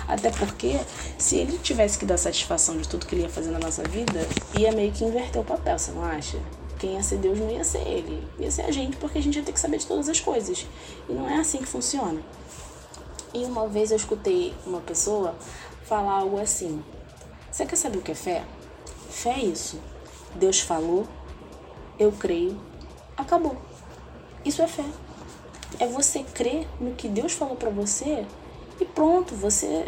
Até 0.08 0.30
porque, 0.30 0.80
se 1.18 1.38
Ele 1.38 1.58
tivesse 1.58 1.98
que 1.98 2.06
dar 2.06 2.18
satisfação 2.18 2.78
de 2.78 2.88
tudo 2.88 3.06
que 3.06 3.16
Ele 3.16 3.24
ia 3.24 3.30
fazer 3.30 3.50
na 3.50 3.60
nossa 3.60 3.82
vida, 3.84 4.28
ia 4.60 4.72
meio 4.72 4.92
que 4.92 5.04
inverter 5.04 5.42
o 5.42 5.46
papel, 5.46 5.80
você 5.80 5.92
não 5.92 6.04
acha? 6.04 6.38
quem 6.78 6.94
ia 6.94 7.04
ser 7.04 7.18
Deus 7.18 7.40
não 7.40 7.50
ia 7.50 7.64
ser 7.64 7.82
ele, 7.88 8.26
ia 8.38 8.52
ser 8.52 8.64
a 8.64 8.72
gente, 8.72 8.98
porque 8.98 9.18
a 9.18 9.22
gente 9.22 9.38
ia 9.38 9.44
ter 9.44 9.52
que 9.52 9.60
saber 9.60 9.78
de 9.78 9.88
todas 9.88 10.08
as 10.10 10.20
coisas. 10.20 10.68
E 11.10 11.14
não 11.14 11.30
é 11.30 11.38
assim 11.38 11.58
que 11.58 11.66
funciona. 11.66 12.22
E 13.34 13.44
uma 13.44 13.68
vez 13.68 13.92
eu 13.92 13.98
escutei 13.98 14.54
uma 14.66 14.80
pessoa 14.80 15.36
falar 15.84 16.20
algo 16.20 16.40
assim: 16.40 16.84
Você 17.56 17.66
quer 17.66 17.78
saber 17.78 18.00
o 18.00 18.02
que 18.02 18.12
é 18.12 18.16
fé? 18.16 18.44
Fé 19.10 19.30
é 19.30 19.46
isso. 19.46 19.80
Deus 20.36 20.60
falou, 20.60 21.08
eu 21.98 22.12
creio, 22.12 22.60
acabou. 23.16 23.56
Isso 24.44 24.62
é 24.62 24.68
fé. 24.68 24.84
É 25.80 25.88
você 25.88 26.22
crer 26.22 26.68
no 26.82 26.96
que 26.96 27.08
Deus 27.08 27.32
falou 27.32 27.56
para 27.56 27.70
você 27.70 28.26
e 28.78 28.84
pronto, 28.84 29.34
você. 29.34 29.88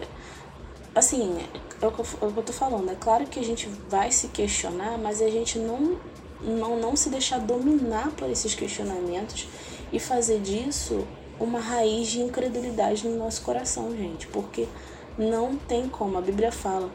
Assim, 0.96 1.40
é 1.82 1.86
o, 1.86 1.92
que 1.92 2.00
eu, 2.00 2.06
é 2.22 2.26
eu 2.38 2.42
tô 2.42 2.54
falando. 2.54 2.90
É 2.90 2.96
claro 2.96 3.28
que 3.28 3.38
a 3.38 3.44
gente 3.44 3.68
vai 3.90 4.14
se 4.14 4.30
questionar, 4.30 4.98
mas 4.98 5.22
a 5.22 5.30
gente 5.30 5.60
não 5.60 6.00
não, 6.40 6.80
não 6.80 6.96
se 6.96 7.10
deixar 7.10 7.38
dominar 7.40 8.12
por 8.12 8.30
esses 8.30 8.56
questionamentos 8.56 9.46
e 9.92 10.00
fazer 10.00 10.40
disso 10.40 11.06
uma 11.38 11.60
raiz 11.60 12.08
de 12.08 12.22
incredulidade 12.22 13.06
no 13.06 13.18
nosso 13.18 13.42
coração, 13.42 13.92
gente, 13.94 14.26
porque 14.28 14.70
não 15.18 15.58
tem 15.58 15.90
como. 15.90 16.18
A 16.18 16.22
Bíblia 16.22 16.50
fala 16.50 16.90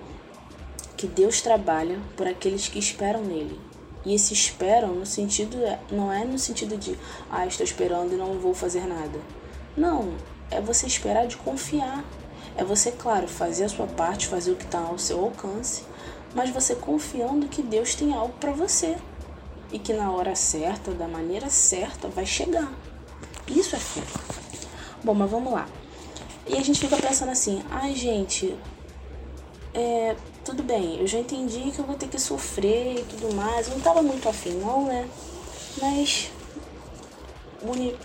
que 1.02 1.08
Deus 1.08 1.40
trabalha 1.40 1.98
por 2.16 2.28
aqueles 2.28 2.68
que 2.68 2.78
esperam 2.78 3.24
nele. 3.24 3.58
E 4.04 4.14
esse 4.14 4.32
esperam 4.32 4.94
no 4.94 5.04
sentido 5.04 5.56
não 5.90 6.12
é 6.12 6.24
no 6.24 6.38
sentido 6.38 6.76
de 6.76 6.96
ah, 7.28 7.44
estou 7.44 7.64
esperando 7.64 8.12
e 8.12 8.16
não 8.16 8.38
vou 8.38 8.54
fazer 8.54 8.86
nada. 8.86 9.18
Não, 9.76 10.14
é 10.48 10.60
você 10.60 10.86
esperar 10.86 11.26
de 11.26 11.36
confiar. 11.36 12.04
É 12.56 12.62
você, 12.62 12.92
claro, 12.92 13.26
fazer 13.26 13.64
a 13.64 13.68
sua 13.68 13.88
parte, 13.88 14.28
fazer 14.28 14.52
o 14.52 14.54
que 14.54 14.64
está 14.64 14.78
ao 14.78 14.96
seu 14.96 15.24
alcance, 15.24 15.82
mas 16.36 16.50
você 16.50 16.76
confiando 16.76 17.48
que 17.48 17.62
Deus 17.62 17.96
tem 17.96 18.14
algo 18.14 18.34
para 18.34 18.52
você 18.52 18.96
e 19.72 19.80
que 19.80 19.92
na 19.92 20.12
hora 20.12 20.36
certa, 20.36 20.92
da 20.92 21.08
maneira 21.08 21.50
certa, 21.50 22.06
vai 22.06 22.26
chegar. 22.26 22.72
Isso 23.48 23.74
é 23.74 23.78
fé. 23.80 24.02
Bom, 25.02 25.14
mas 25.14 25.28
vamos 25.28 25.52
lá. 25.52 25.66
E 26.46 26.56
a 26.56 26.62
gente 26.62 26.78
fica 26.78 26.96
pensando 26.96 27.32
assim, 27.32 27.60
ai 27.72 27.92
gente, 27.92 28.56
é, 29.74 30.14
tudo 30.44 30.62
bem, 30.62 31.00
eu 31.00 31.06
já 31.06 31.18
entendi 31.18 31.70
que 31.70 31.78
eu 31.78 31.84
vou 31.84 31.94
ter 31.96 32.08
que 32.08 32.18
sofrer 32.18 32.98
e 32.98 33.04
tudo 33.04 33.34
mais. 33.34 33.68
Eu 33.68 33.74
não 33.74 33.80
tava 33.80 34.02
muito 34.02 34.28
afim, 34.28 34.54
não, 34.54 34.86
né? 34.86 35.08
Mas. 35.80 36.30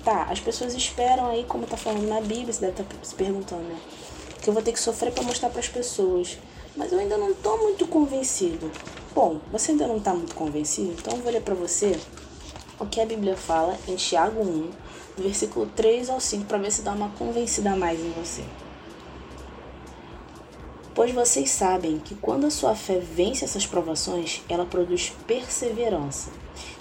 Tá, 0.04 0.28
as 0.30 0.40
pessoas 0.40 0.76
esperam 0.76 1.28
aí, 1.28 1.44
como 1.46 1.66
tá 1.66 1.76
falando 1.76 2.08
na 2.08 2.22
Bíblia, 2.22 2.54
você 2.54 2.62
deve 2.62 2.74
estar 2.74 2.84
tá 2.84 2.96
se 3.02 3.16
perguntando, 3.16 3.64
né? 3.64 3.80
Que 4.40 4.50
eu 4.50 4.54
vou 4.54 4.62
ter 4.62 4.72
que 4.72 4.80
sofrer 4.80 5.12
para 5.12 5.24
mostrar 5.24 5.50
para 5.50 5.60
as 5.60 5.68
pessoas. 5.68 6.38
Mas 6.76 6.92
eu 6.92 7.00
ainda 7.00 7.18
não 7.18 7.34
tô 7.34 7.58
muito 7.58 7.88
convencido. 7.88 8.72
Bom, 9.16 9.42
você 9.52 9.72
ainda 9.72 9.88
não 9.88 9.98
está 9.98 10.14
muito 10.14 10.36
convencido? 10.36 10.92
Então 10.92 11.18
eu 11.18 11.24
vou 11.24 11.32
ler 11.32 11.42
para 11.42 11.56
você 11.56 12.00
o 12.80 12.86
que 12.86 13.02
a 13.02 13.06
Bíblia 13.06 13.36
fala 13.36 13.76
em 13.88 13.96
Tiago 13.96 14.42
1, 14.42 14.70
do 15.18 15.24
versículo 15.24 15.66
3 15.76 16.12
ao 16.12 16.20
5, 16.20 16.46
para 16.46 16.60
ver 16.60 16.72
se 16.72 16.84
dá 16.84 16.92
uma 16.92 17.10
convencida 17.10 17.72
a 17.72 17.76
mais 17.76 18.00
em 18.00 18.12
você. 18.12 18.44
Pois 20.98 21.12
vocês 21.12 21.52
sabem 21.52 22.00
que 22.00 22.16
quando 22.16 22.48
a 22.48 22.50
sua 22.50 22.74
fé 22.74 22.98
vence 22.98 23.46
essas 23.46 23.68
provações, 23.68 24.42
ela 24.50 24.66
produz 24.66 25.14
perseverança. 25.28 26.32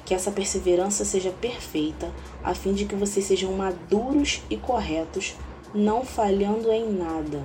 Que 0.07 0.15
essa 0.15 0.31
perseverança 0.31 1.05
seja 1.05 1.31
perfeita, 1.31 2.11
a 2.43 2.55
fim 2.55 2.73
de 2.73 2.87
que 2.87 2.95
vocês 2.95 3.27
sejam 3.27 3.53
maduros 3.53 4.41
e 4.49 4.57
corretos, 4.57 5.35
não 5.75 6.03
falhando 6.03 6.73
em 6.73 6.91
nada. 6.91 7.43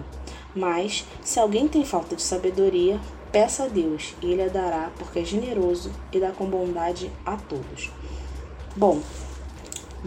Mas, 0.55 1.03
se 1.21 1.41
alguém 1.41 1.67
tem 1.67 1.83
falta 1.83 2.15
de 2.15 2.21
sabedoria, 2.21 2.97
Peça 3.33 3.63
a 3.63 3.67
Deus 3.67 4.13
e 4.21 4.27
Ele 4.27 4.43
a 4.43 4.47
dará, 4.47 4.91
porque 4.97 5.19
é 5.19 5.25
generoso 5.25 5.91
e 6.09 6.21
dá 6.21 6.31
com 6.31 6.45
bondade 6.45 7.11
a 7.25 7.35
todos. 7.35 7.89
Bom, 8.77 9.01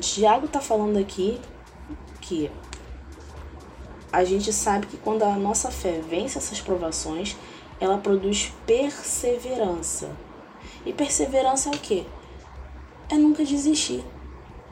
Tiago 0.00 0.46
está 0.46 0.60
falando 0.60 0.98
aqui 0.98 1.38
que 2.22 2.50
a 4.14 4.24
gente 4.24 4.52
sabe 4.52 4.86
que 4.86 4.96
quando 4.96 5.24
a 5.24 5.36
nossa 5.36 5.72
fé 5.72 6.00
vence 6.08 6.38
essas 6.38 6.60
provações, 6.60 7.36
ela 7.80 7.98
produz 7.98 8.52
perseverança. 8.64 10.10
E 10.86 10.92
perseverança 10.92 11.70
é 11.70 11.72
o 11.72 11.78
quê? 11.78 12.04
É 13.10 13.16
nunca 13.16 13.44
desistir. 13.44 14.04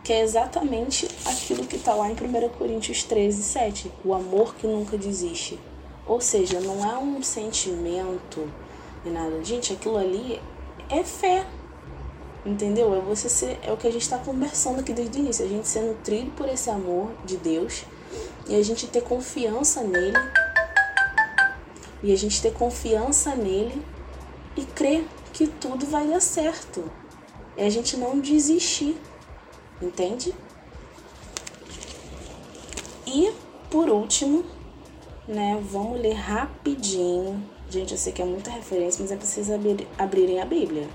Que 0.04 0.12
é 0.12 0.20
exatamente 0.20 1.08
aquilo 1.26 1.64
que 1.64 1.75
está 1.75 1.92
lá 1.92 2.08
em 2.08 2.12
1 2.12 2.49
Coríntios 2.50 3.02
13, 3.02 3.42
7. 3.42 3.92
O 4.04 4.14
amor 4.14 4.54
que 4.54 4.66
nunca 4.66 4.96
desiste. 4.96 5.58
Ou 6.06 6.20
seja, 6.20 6.61
não 6.61 6.88
é 6.88 6.96
um 6.96 7.20
sentimento 7.20 8.49
e 9.04 9.08
nada. 9.08 9.42
Gente, 9.42 9.72
aquilo 9.72 9.96
ali 9.96 10.40
é 10.88 11.02
fé. 11.02 11.44
Entendeu? 12.46 12.94
É 12.94 13.00
você 13.00 13.28
ser, 13.28 13.58
é 13.62 13.72
o 13.72 13.76
que 13.76 13.88
a 13.88 13.90
gente 13.90 14.02
está 14.02 14.18
conversando 14.18 14.80
aqui 14.80 14.92
desde 14.92 15.18
o 15.18 15.20
início. 15.20 15.44
A 15.44 15.49
gente 15.49 15.66
ser 15.66 15.80
nutrido 15.80 16.30
por 16.32 16.49
esse 16.49 16.70
amor 16.70 17.11
de 17.25 17.37
Deus, 17.37 17.84
e 18.49 18.54
a 18.54 18.62
gente 18.62 18.87
ter 18.87 19.02
confiança 19.02 19.83
nele. 19.83 20.19
E 22.02 22.12
a 22.12 22.16
gente 22.16 22.42
ter 22.42 22.52
confiança 22.52 23.35
nele 23.35 23.81
e 24.57 24.64
crer 24.64 25.07
que 25.33 25.47
tudo 25.47 25.87
vai 25.87 26.07
dar 26.09 26.21
certo. 26.21 26.90
É 27.57 27.66
a 27.66 27.71
gente 27.71 27.97
não 27.97 28.19
desistir. 28.21 28.97
Entende? 29.81 30.35
E 33.07 33.33
por 33.71 33.88
último, 33.88 34.45
né, 35.26 35.61
vamos 35.71 36.00
ler 36.00 36.14
rapidinho. 36.14 37.42
Gente, 37.69 37.92
eu 37.92 37.99
sei 37.99 38.12
que 38.12 38.21
é 38.21 38.25
muita 38.25 38.50
referência, 38.50 39.02
mas 39.02 39.11
é 39.11 39.16
preciso 39.16 39.54
abrir, 39.54 39.88
abrirem 39.99 40.40
a 40.40 40.45
Bíblia. 40.45 40.88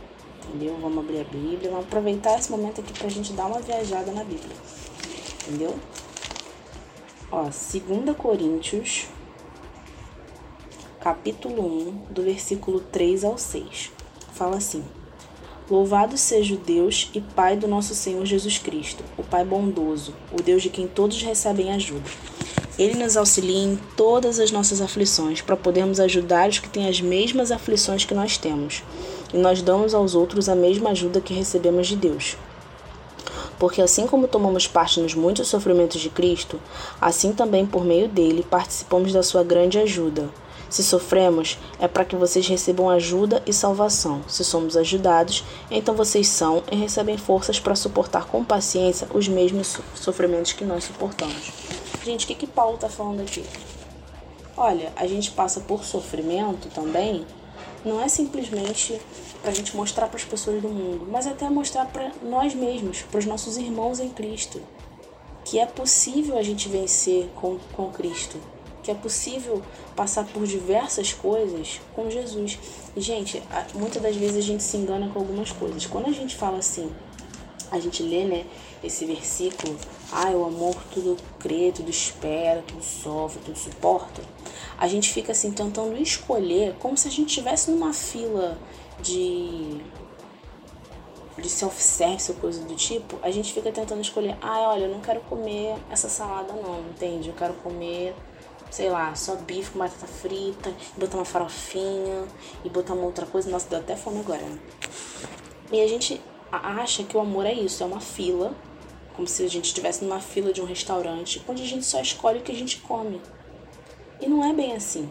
Entendeu? 0.47 0.77
Vamos 0.79 0.99
abrir 0.99 1.21
a 1.21 1.23
Bíblia, 1.23 1.71
vamos 1.71 1.85
aproveitar 1.85 2.37
esse 2.37 2.51
momento 2.51 2.81
aqui 2.81 2.93
pra 2.93 3.09
gente 3.09 3.33
dar 3.33 3.47
uma 3.47 3.59
viajada 3.59 4.11
na 4.11 4.23
Bíblia. 4.23 4.55
Entendeu? 5.47 5.77
Ó, 7.29 7.43
2 7.43 8.15
Coríntios, 8.17 9.07
capítulo 11.01 11.61
1, 11.61 12.13
do 12.13 12.21
versículo 12.21 12.79
3 12.79 13.25
ao 13.25 13.37
6. 13.37 13.91
Fala 14.31 14.55
assim: 14.55 14.81
Louvado 15.69 16.17
seja 16.17 16.55
o 16.55 16.57
Deus 16.57 17.11
e 17.13 17.19
Pai 17.19 17.57
do 17.57 17.67
nosso 17.67 17.93
Senhor 17.93 18.25
Jesus 18.25 18.57
Cristo, 18.57 19.03
o 19.17 19.23
Pai 19.23 19.43
bondoso, 19.43 20.15
o 20.31 20.41
Deus 20.41 20.63
de 20.63 20.69
quem 20.69 20.87
todos 20.87 21.21
recebem 21.21 21.73
ajuda. 21.73 22.09
Ele 22.79 22.95
nos 22.95 23.17
auxilia 23.17 23.73
em 23.73 23.77
todas 23.97 24.39
as 24.39 24.49
nossas 24.49 24.79
aflições, 24.79 25.41
para 25.41 25.57
podermos 25.57 25.99
ajudar 25.99 26.47
os 26.47 26.59
que 26.59 26.69
têm 26.69 26.87
as 26.87 27.01
mesmas 27.01 27.51
aflições 27.51 28.05
que 28.05 28.13
nós 28.13 28.37
temos. 28.37 28.83
E 29.33 29.37
nós 29.37 29.61
damos 29.61 29.93
aos 29.93 30.15
outros 30.15 30.47
a 30.47 30.55
mesma 30.55 30.91
ajuda 30.91 31.19
que 31.19 31.33
recebemos 31.33 31.87
de 31.87 31.97
Deus. 31.97 32.37
Porque 33.59 33.81
assim 33.81 34.05
como 34.05 34.27
tomamos 34.27 34.67
parte 34.67 34.99
nos 34.99 35.15
muitos 35.15 35.47
sofrimentos 35.47 35.99
de 35.99 36.09
Cristo, 36.09 36.59
assim 37.01 37.33
também 37.33 37.65
por 37.65 37.83
meio 37.83 38.07
dele 38.07 38.45
participamos 38.47 39.11
da 39.11 39.23
sua 39.23 39.43
grande 39.43 39.79
ajuda. 39.79 40.29
Se 40.69 40.83
sofremos, 40.83 41.57
é 41.79 41.87
para 41.87 42.03
que 42.03 42.15
vocês 42.15 42.45
recebam 42.47 42.89
ajuda 42.89 43.41
e 43.45 43.53
salvação. 43.53 44.21
Se 44.27 44.43
somos 44.43 44.75
ajudados, 44.75 45.43
então 45.71 45.95
vocês 45.95 46.27
são 46.27 46.61
e 46.69 46.75
recebem 46.75 47.17
forças 47.17 47.59
para 47.59 47.75
suportar 47.75 48.25
com 48.25 48.43
paciência 48.43 49.07
os 49.13 49.27
mesmos 49.27 49.79
sofrimentos 49.95 50.53
que 50.53 50.65
nós 50.65 50.83
suportamos. 50.83 51.51
Gente, 52.03 52.25
o 52.25 52.27
que, 52.27 52.35
que 52.35 52.47
Paulo 52.47 52.75
está 52.75 52.89
falando 52.89 53.21
aqui? 53.21 53.43
Olha, 54.57 54.91
a 54.95 55.07
gente 55.07 55.31
passa 55.31 55.61
por 55.61 55.85
sofrimento 55.85 56.67
também, 56.69 57.25
não 57.85 58.01
é 58.01 58.07
simplesmente 58.09 58.99
para 59.47 59.53
a 59.53 59.55
gente 59.55 59.77
mostrar 59.77 60.09
para 60.09 60.17
as 60.17 60.25
pessoas 60.25 60.61
do 60.61 60.67
mundo, 60.67 61.07
mas 61.09 61.25
até 61.25 61.49
mostrar 61.49 61.85
para 61.85 62.11
nós 62.21 62.53
mesmos, 62.53 63.03
para 63.03 63.19
os 63.19 63.25
nossos 63.25 63.55
irmãos 63.55 63.97
em 63.97 64.09
Cristo, 64.09 64.61
que 65.45 65.57
é 65.57 65.65
possível 65.65 66.37
a 66.37 66.43
gente 66.43 66.67
vencer 66.67 67.29
com, 67.33 67.57
com 67.71 67.89
Cristo 67.89 68.37
que 68.83 68.91
é 68.91 68.93
possível 68.93 69.61
passar 69.97 70.25
por 70.25 70.47
diversas 70.47 71.11
coisas 71.11 71.81
com 71.93 72.09
Jesus. 72.09 72.57
E, 72.95 73.01
gente, 73.01 73.43
muitas 73.75 74.01
das 74.01 74.15
vezes 74.15 74.37
a 74.37 74.47
gente 74.47 74.63
se 74.63 74.77
engana 74.77 75.09
com 75.09 75.19
algumas 75.19 75.51
coisas. 75.51 75.85
Quando 75.85 76.07
a 76.07 76.13
gente 76.13 76.37
fala 76.37 76.59
assim, 76.59 76.89
a 77.69 77.81
gente 77.81 78.01
lê, 78.01 78.23
né, 78.23 78.45
esse 78.81 79.03
versículo, 79.03 79.75
ah, 80.09 80.29
o 80.29 80.45
amor 80.45 80.75
tudo 80.93 81.17
crê, 81.37 81.69
tudo 81.75 81.89
espera, 81.89 82.63
tudo 82.65 82.81
sofre, 82.81 83.41
tudo 83.43 83.57
suporta. 83.57 84.21
A 84.77 84.87
gente 84.87 85.11
fica 85.11 85.33
assim 85.33 85.51
tentando 85.51 85.97
escolher 85.97 86.75
como 86.79 86.97
se 86.97 87.09
a 87.09 87.11
gente 87.11 87.27
estivesse 87.27 87.69
numa 87.69 87.91
fila 87.91 88.57
de 89.01 89.81
de 91.37 91.49
self-service 91.49 92.31
ou 92.31 92.37
coisa 92.39 92.63
do 92.65 92.73
tipo, 92.75 93.19
a 93.21 93.29
gente 93.29 93.53
fica 93.53 93.71
tentando 93.71 94.01
escolher, 94.01 94.35
ah, 94.41 94.69
olha, 94.69 94.85
eu 94.85 94.89
não 94.89 94.99
quero 95.01 95.21
comer 95.21 95.75
essa 95.87 96.09
salada 96.09 96.51
não, 96.51 96.79
entende? 96.89 97.29
Eu 97.29 97.35
quero 97.35 97.53
comer 97.55 98.15
sei 98.69 98.89
lá, 98.89 99.15
só 99.15 99.35
bife 99.35 99.71
com 99.71 99.79
batata 99.79 100.07
frita, 100.07 100.73
e 100.95 100.99
botar 100.99 101.17
uma 101.17 101.25
farofinha, 101.25 102.27
e 102.63 102.69
botar 102.69 102.93
uma 102.93 103.05
outra 103.05 103.25
coisa. 103.25 103.49
Nossa, 103.49 103.69
deu 103.69 103.79
até 103.79 103.95
fome 103.95 104.19
agora, 104.19 104.41
né? 104.41 104.59
E 105.71 105.81
a 105.81 105.87
gente 105.87 106.21
acha 106.51 107.03
que 107.03 107.15
o 107.15 107.19
amor 107.19 107.45
é 107.45 107.53
isso, 107.53 107.83
é 107.83 107.85
uma 107.85 107.99
fila, 107.99 108.53
como 109.15 109.27
se 109.27 109.43
a 109.43 109.49
gente 109.49 109.65
estivesse 109.65 110.03
numa 110.03 110.19
fila 110.19 110.53
de 110.53 110.61
um 110.61 110.65
restaurante, 110.65 111.43
onde 111.47 111.63
a 111.63 111.65
gente 111.65 111.85
só 111.85 111.99
escolhe 112.01 112.39
o 112.39 112.41
que 112.41 112.51
a 112.51 112.55
gente 112.55 112.79
come. 112.81 113.21
E 114.21 114.27
não 114.27 114.43
é 114.43 114.53
bem 114.53 114.73
assim. 114.73 115.09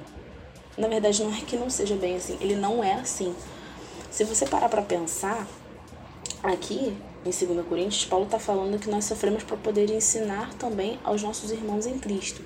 Na 0.77 0.89
verdade, 0.89 1.23
não 1.25 1.35
é 1.35 1.41
que 1.41 1.57
não 1.57 1.71
seja 1.71 1.97
bem 1.97 2.17
assim, 2.17 2.37
ele 2.41 2.55
não 2.55 2.85
é 2.85 2.95
assim. 2.95 3.35
Se 4.11 4.25
você 4.25 4.47
parar 4.47 4.69
para 4.69 4.83
pensar, 4.83 5.47
aqui 6.43 6.97
em 7.25 7.31
2 7.31 7.67
Coríntios, 7.67 8.05
Paulo 8.05 8.25
está 8.25 8.39
falando 8.39 8.79
que 8.79 8.89
nós 8.89 9.05
sofremos 9.05 9.43
para 9.43 9.57
poder 9.57 9.91
ensinar 9.91 10.55
também 10.55 10.99
aos 11.05 11.23
nossos 11.23 11.51
irmãos 11.51 11.87
em 11.87 11.99
Cristo. 11.99 12.43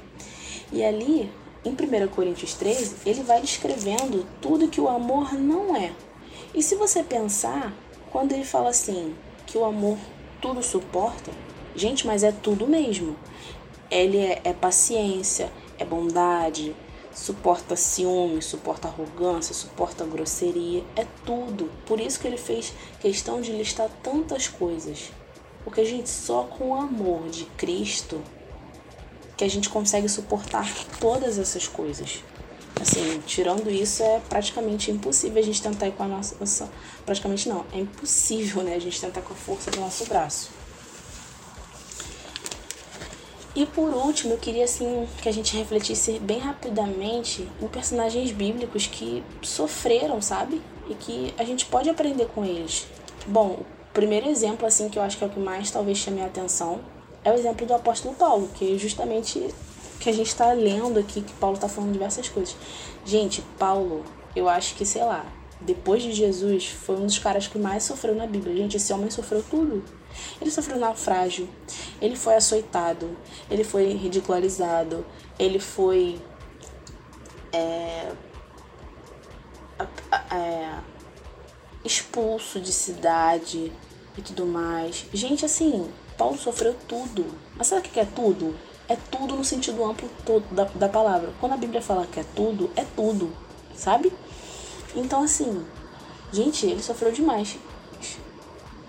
E 0.72 0.82
ali, 0.82 1.30
em 1.64 1.70
1 1.70 2.08
Coríntios 2.08 2.54
13, 2.54 2.96
ele 3.04 3.22
vai 3.22 3.40
descrevendo 3.40 4.26
tudo 4.40 4.68
que 4.68 4.80
o 4.80 4.88
amor 4.88 5.34
não 5.34 5.76
é. 5.76 5.92
E 6.54 6.62
se 6.62 6.74
você 6.74 7.02
pensar, 7.02 7.72
quando 8.10 8.32
ele 8.32 8.44
fala 8.44 8.70
assim, 8.70 9.14
que 9.46 9.58
o 9.58 9.64
amor 9.64 9.98
tudo 10.40 10.62
suporta, 10.62 11.30
gente, 11.76 12.06
mas 12.06 12.22
é 12.22 12.32
tudo 12.32 12.66
mesmo. 12.66 13.16
Ele 13.90 14.18
é, 14.18 14.40
é 14.44 14.52
paciência, 14.52 15.50
é 15.78 15.84
bondade, 15.84 16.74
suporta 17.14 17.76
ciúme, 17.76 18.40
suporta 18.40 18.88
arrogância, 18.88 19.54
suporta 19.54 20.04
grosseria, 20.04 20.84
é 20.96 21.06
tudo. 21.24 21.70
Por 21.86 22.00
isso 22.00 22.20
que 22.20 22.26
ele 22.26 22.38
fez 22.38 22.72
questão 23.00 23.40
de 23.40 23.52
listar 23.52 23.88
tantas 24.02 24.48
coisas. 24.48 25.10
Porque, 25.64 25.84
gente, 25.84 26.08
só 26.08 26.44
com 26.44 26.70
o 26.70 26.74
amor 26.74 27.28
de 27.28 27.44
Cristo 27.56 28.20
que 29.36 29.44
a 29.44 29.48
gente 29.48 29.68
consegue 29.68 30.08
suportar 30.08 30.70
todas 30.98 31.38
essas 31.38 31.66
coisas. 31.66 32.22
Assim, 32.80 33.20
tirando 33.26 33.70
isso, 33.70 34.02
é 34.02 34.20
praticamente 34.20 34.90
impossível 34.90 35.42
a 35.42 35.44
gente 35.44 35.60
tentar 35.60 35.88
ir 35.88 35.92
com 35.92 36.02
a 36.02 36.08
nossa. 36.08 36.70
Praticamente 37.04 37.48
não, 37.48 37.64
é 37.72 37.78
impossível, 37.78 38.62
né? 38.62 38.74
A 38.74 38.78
gente 38.78 39.00
tentar 39.00 39.20
com 39.20 39.34
a 39.34 39.36
força 39.36 39.70
do 39.70 39.80
nosso 39.80 40.06
braço. 40.06 40.59
E 43.54 43.66
por 43.66 43.92
último, 43.92 44.34
eu 44.34 44.38
queria 44.38 44.64
assim 44.64 45.08
que 45.20 45.28
a 45.28 45.32
gente 45.32 45.56
refletisse 45.56 46.18
bem 46.20 46.38
rapidamente 46.38 47.48
em 47.60 47.66
personagens 47.66 48.30
bíblicos 48.30 48.86
que 48.86 49.24
sofreram, 49.42 50.22
sabe? 50.22 50.62
E 50.88 50.94
que 50.94 51.34
a 51.36 51.44
gente 51.44 51.66
pode 51.66 51.90
aprender 51.90 52.26
com 52.26 52.44
eles. 52.44 52.86
Bom, 53.26 53.58
o 53.60 53.92
primeiro 53.92 54.28
exemplo 54.28 54.66
assim 54.66 54.88
que 54.88 54.98
eu 54.98 55.02
acho 55.02 55.18
que 55.18 55.24
é 55.24 55.26
o 55.26 55.30
que 55.30 55.40
mais 55.40 55.70
talvez 55.70 55.98
chame 55.98 56.20
a 56.20 56.26
atenção 56.26 56.80
é 57.24 57.30
o 57.30 57.34
exemplo 57.34 57.66
do 57.66 57.74
apóstolo 57.74 58.14
Paulo, 58.14 58.48
que 58.54 58.74
é 58.74 58.78
justamente 58.78 59.52
que 59.98 60.08
a 60.08 60.12
gente 60.12 60.28
está 60.28 60.52
lendo 60.52 60.98
aqui, 60.98 61.20
que 61.20 61.32
Paulo 61.34 61.56
está 61.56 61.68
falando 61.68 61.92
diversas 61.92 62.28
coisas. 62.28 62.56
Gente, 63.04 63.42
Paulo, 63.58 64.04
eu 64.34 64.48
acho 64.48 64.74
que, 64.76 64.86
sei 64.86 65.04
lá, 65.04 65.26
depois 65.60 66.02
de 66.02 66.12
Jesus, 66.12 66.68
foi 66.68 66.96
um 66.96 67.04
dos 67.04 67.18
caras 67.18 67.46
que 67.46 67.58
mais 67.58 67.82
sofreu 67.82 68.14
na 68.14 68.26
Bíblia. 68.26 68.56
Gente, 68.56 68.76
esse 68.76 68.92
homem 68.92 69.10
sofreu 69.10 69.44
tudo. 69.50 69.84
Ele 70.40 70.50
sofreu 70.50 70.78
naufrágio, 70.78 71.48
ele 72.00 72.16
foi 72.16 72.34
açoitado, 72.34 73.16
ele 73.50 73.64
foi 73.64 73.92
ridicularizado, 73.92 75.04
ele 75.38 75.58
foi. 75.58 76.20
É, 77.52 78.12
é, 80.30 80.78
expulso 81.84 82.60
de 82.60 82.72
cidade 82.72 83.72
e 84.16 84.22
tudo 84.22 84.46
mais. 84.46 85.06
Gente, 85.12 85.44
assim, 85.44 85.90
Paulo 86.16 86.36
sofreu 86.36 86.74
tudo. 86.86 87.26
Mas 87.56 87.72
o 87.72 87.80
que 87.80 87.98
é 87.98 88.04
tudo? 88.04 88.54
É 88.88 88.96
tudo 88.96 89.36
no 89.36 89.44
sentido 89.44 89.84
amplo 89.84 90.08
todo 90.24 90.44
da, 90.54 90.64
da 90.64 90.88
palavra. 90.88 91.32
Quando 91.40 91.52
a 91.52 91.56
Bíblia 91.56 91.80
fala 91.80 92.06
que 92.06 92.20
é 92.20 92.24
tudo, 92.34 92.70
é 92.76 92.84
tudo, 92.96 93.32
sabe? 93.74 94.12
Então, 94.94 95.22
assim, 95.22 95.64
gente, 96.32 96.66
ele 96.66 96.82
sofreu 96.82 97.12
demais. 97.12 97.56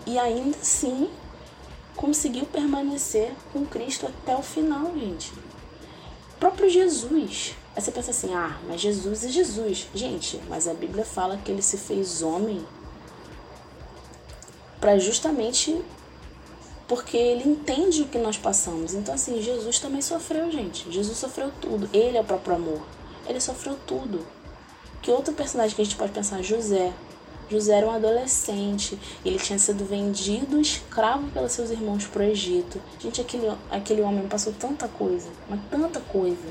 E 0.06 0.18
ainda 0.18 0.58
assim, 0.58 1.10
conseguiu 1.96 2.46
permanecer 2.46 3.32
com 3.54 3.66
Cristo 3.66 4.08
até 4.08 4.36
o 4.36 4.42
final, 4.42 4.92
gente. 4.98 5.32
O 6.36 6.40
próprio 6.40 6.70
Jesus. 6.70 7.56
Aí 7.76 7.82
você 7.82 7.92
pensa 7.92 8.12
assim, 8.12 8.34
ah, 8.34 8.58
mas 8.68 8.82
Jesus 8.82 9.24
é 9.24 9.30
Jesus. 9.30 9.88
Gente, 9.94 10.42
mas 10.50 10.68
a 10.68 10.74
Bíblia 10.74 11.06
fala 11.06 11.38
que 11.38 11.52
ele 11.52 11.62
se 11.62 11.78
fez 11.78 12.22
homem 12.22 12.66
para 14.80 14.98
justamente 14.98 15.80
porque 16.88 17.16
ele 17.16 17.48
entende 17.48 18.02
o 18.02 18.08
que 18.08 18.18
nós 18.18 18.38
passamos. 18.38 18.94
Então, 18.94 19.14
assim, 19.14 19.42
Jesus 19.42 19.80
também 19.80 20.02
sofreu, 20.02 20.52
gente. 20.52 20.92
Jesus 20.92 21.18
sofreu 21.18 21.50
tudo. 21.62 21.90
Ele 21.94 22.18
é 22.18 22.22
o 22.22 22.26
próprio 22.26 22.56
amor. 22.56 22.82
Ele 23.26 23.40
sofreu 23.40 23.78
tudo. 23.88 24.28
Que 25.02 25.10
outro 25.10 25.34
personagem 25.34 25.74
que 25.74 25.82
a 25.82 25.86
gente 25.86 25.96
pode 25.96 26.12
pensar? 26.12 26.42
José. 26.42 26.92
José 27.52 27.74
era 27.74 27.86
um 27.86 27.92
adolescente. 27.92 28.98
Ele 29.26 29.38
tinha 29.38 29.60
sido 29.60 29.86
vendido 29.86 30.60
escravo 30.60 31.30
pelos 31.32 31.52
seus 31.52 31.70
irmãos 31.70 32.08
para 32.08 32.22
o 32.22 32.26
Egito. 32.26 32.82
Gente, 32.98 33.20
aquele, 33.20 33.52
aquele 33.70 34.02
homem 34.02 34.28
passou 34.28 34.54
tanta 34.54 34.88
coisa, 34.88 35.30
mas 35.50 35.60
tanta 35.70 36.00
coisa. 36.00 36.48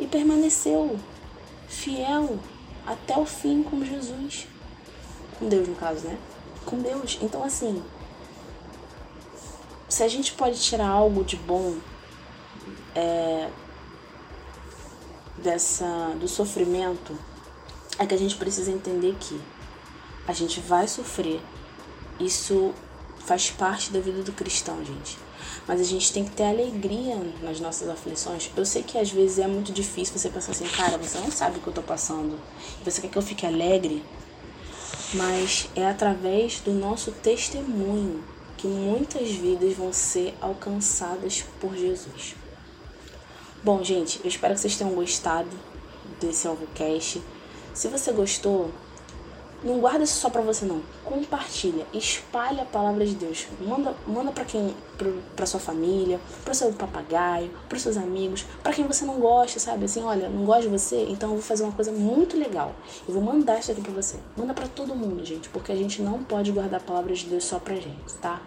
E 0.00 0.06
permaneceu 0.06 0.98
fiel 1.68 2.38
até 2.84 3.16
o 3.16 3.24
fim 3.24 3.62
com 3.62 3.84
Jesus. 3.84 4.48
Com 5.38 5.48
Deus, 5.48 5.68
no 5.68 5.76
caso, 5.76 6.06
né? 6.06 6.18
Com 6.64 6.78
Deus. 6.78 7.18
Então, 7.22 7.44
assim, 7.44 7.82
se 9.88 10.02
a 10.02 10.08
gente 10.08 10.32
pode 10.32 10.60
tirar 10.60 10.88
algo 10.88 11.22
de 11.22 11.36
bom 11.36 11.76
é, 12.94 13.48
dessa 15.38 16.16
do 16.18 16.26
sofrimento 16.26 17.16
é 17.98 18.06
que 18.06 18.14
a 18.14 18.18
gente 18.18 18.36
precisa 18.36 18.70
entender 18.70 19.14
que 19.18 19.40
a 20.26 20.32
gente 20.32 20.60
vai 20.60 20.88
sofrer. 20.88 21.40
Isso 22.18 22.74
faz 23.18 23.50
parte 23.50 23.90
da 23.90 24.00
vida 24.00 24.22
do 24.22 24.32
cristão, 24.32 24.84
gente. 24.84 25.18
Mas 25.66 25.80
a 25.80 25.84
gente 25.84 26.12
tem 26.12 26.24
que 26.24 26.30
ter 26.30 26.44
alegria 26.44 27.16
nas 27.42 27.60
nossas 27.60 27.88
aflições. 27.88 28.50
Eu 28.56 28.64
sei 28.64 28.82
que 28.82 28.98
às 28.98 29.10
vezes 29.10 29.38
é 29.38 29.46
muito 29.46 29.72
difícil 29.72 30.16
você 30.16 30.30
pensar 30.30 30.52
assim, 30.52 30.66
cara, 30.68 30.96
você 30.96 31.18
não 31.18 31.30
sabe 31.30 31.58
o 31.58 31.60
que 31.60 31.66
eu 31.66 31.72
tô 31.72 31.82
passando. 31.82 32.38
Você 32.84 33.00
quer 33.00 33.08
que 33.08 33.18
eu 33.18 33.22
fique 33.22 33.44
alegre? 33.44 34.02
Mas 35.14 35.68
é 35.74 35.86
através 35.86 36.60
do 36.60 36.72
nosso 36.72 37.12
testemunho 37.12 38.22
que 38.56 38.66
muitas 38.66 39.30
vidas 39.30 39.74
vão 39.74 39.92
ser 39.92 40.34
alcançadas 40.40 41.44
por 41.60 41.76
Jesus. 41.76 42.34
Bom, 43.62 43.82
gente, 43.82 44.20
eu 44.22 44.28
espero 44.28 44.54
que 44.54 44.60
vocês 44.60 44.76
tenham 44.76 44.94
gostado 44.94 45.50
desse 46.20 46.46
AlvoCast. 46.46 47.22
Se 47.74 47.88
você 47.88 48.12
gostou, 48.12 48.70
não 49.62 49.78
guarda 49.78 50.04
isso 50.04 50.18
só 50.18 50.30
para 50.30 50.42
você 50.42 50.64
não. 50.64 50.80
Compartilha, 51.04 51.86
espalha 51.92 52.62
a 52.62 52.66
palavra 52.66 53.04
de 53.04 53.14
Deus. 53.14 53.46
Manda, 53.60 53.94
manda 54.06 54.30
para 54.32 54.44
quem, 54.44 54.74
para 55.34 55.46
sua 55.46 55.60
família, 55.60 56.20
para 56.44 56.54
seu 56.54 56.72
papagaio, 56.72 57.50
para 57.68 57.78
seus 57.78 57.96
amigos, 57.96 58.44
para 58.62 58.72
quem 58.72 58.86
você 58.86 59.04
não 59.04 59.18
gosta, 59.18 59.58
sabe? 59.58 59.84
Assim, 59.84 60.02
olha, 60.02 60.28
não 60.28 60.44
gosto 60.44 60.62
de 60.62 60.68
você, 60.68 61.06
então 61.08 61.30
eu 61.30 61.34
vou 61.36 61.44
fazer 61.44 61.64
uma 61.64 61.72
coisa 61.72 61.92
muito 61.92 62.36
legal. 62.36 62.74
Eu 63.08 63.14
vou 63.14 63.22
mandar 63.22 63.58
isso 63.58 63.72
aqui 63.72 63.80
para 63.80 63.92
você. 63.92 64.16
Manda 64.36 64.54
para 64.54 64.68
todo 64.68 64.94
mundo, 64.94 65.24
gente, 65.24 65.48
porque 65.48 65.72
a 65.72 65.76
gente 65.76 66.02
não 66.02 66.22
pode 66.22 66.52
guardar 66.52 66.80
a 66.80 66.82
palavra 66.82 67.14
de 67.14 67.26
Deus 67.26 67.44
só 67.44 67.58
pra 67.58 67.74
gente, 67.74 68.14
tá? 68.20 68.40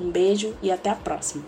Um 0.00 0.10
beijo 0.10 0.54
e 0.62 0.70
até 0.70 0.90
a 0.90 0.94
próxima. 0.94 1.44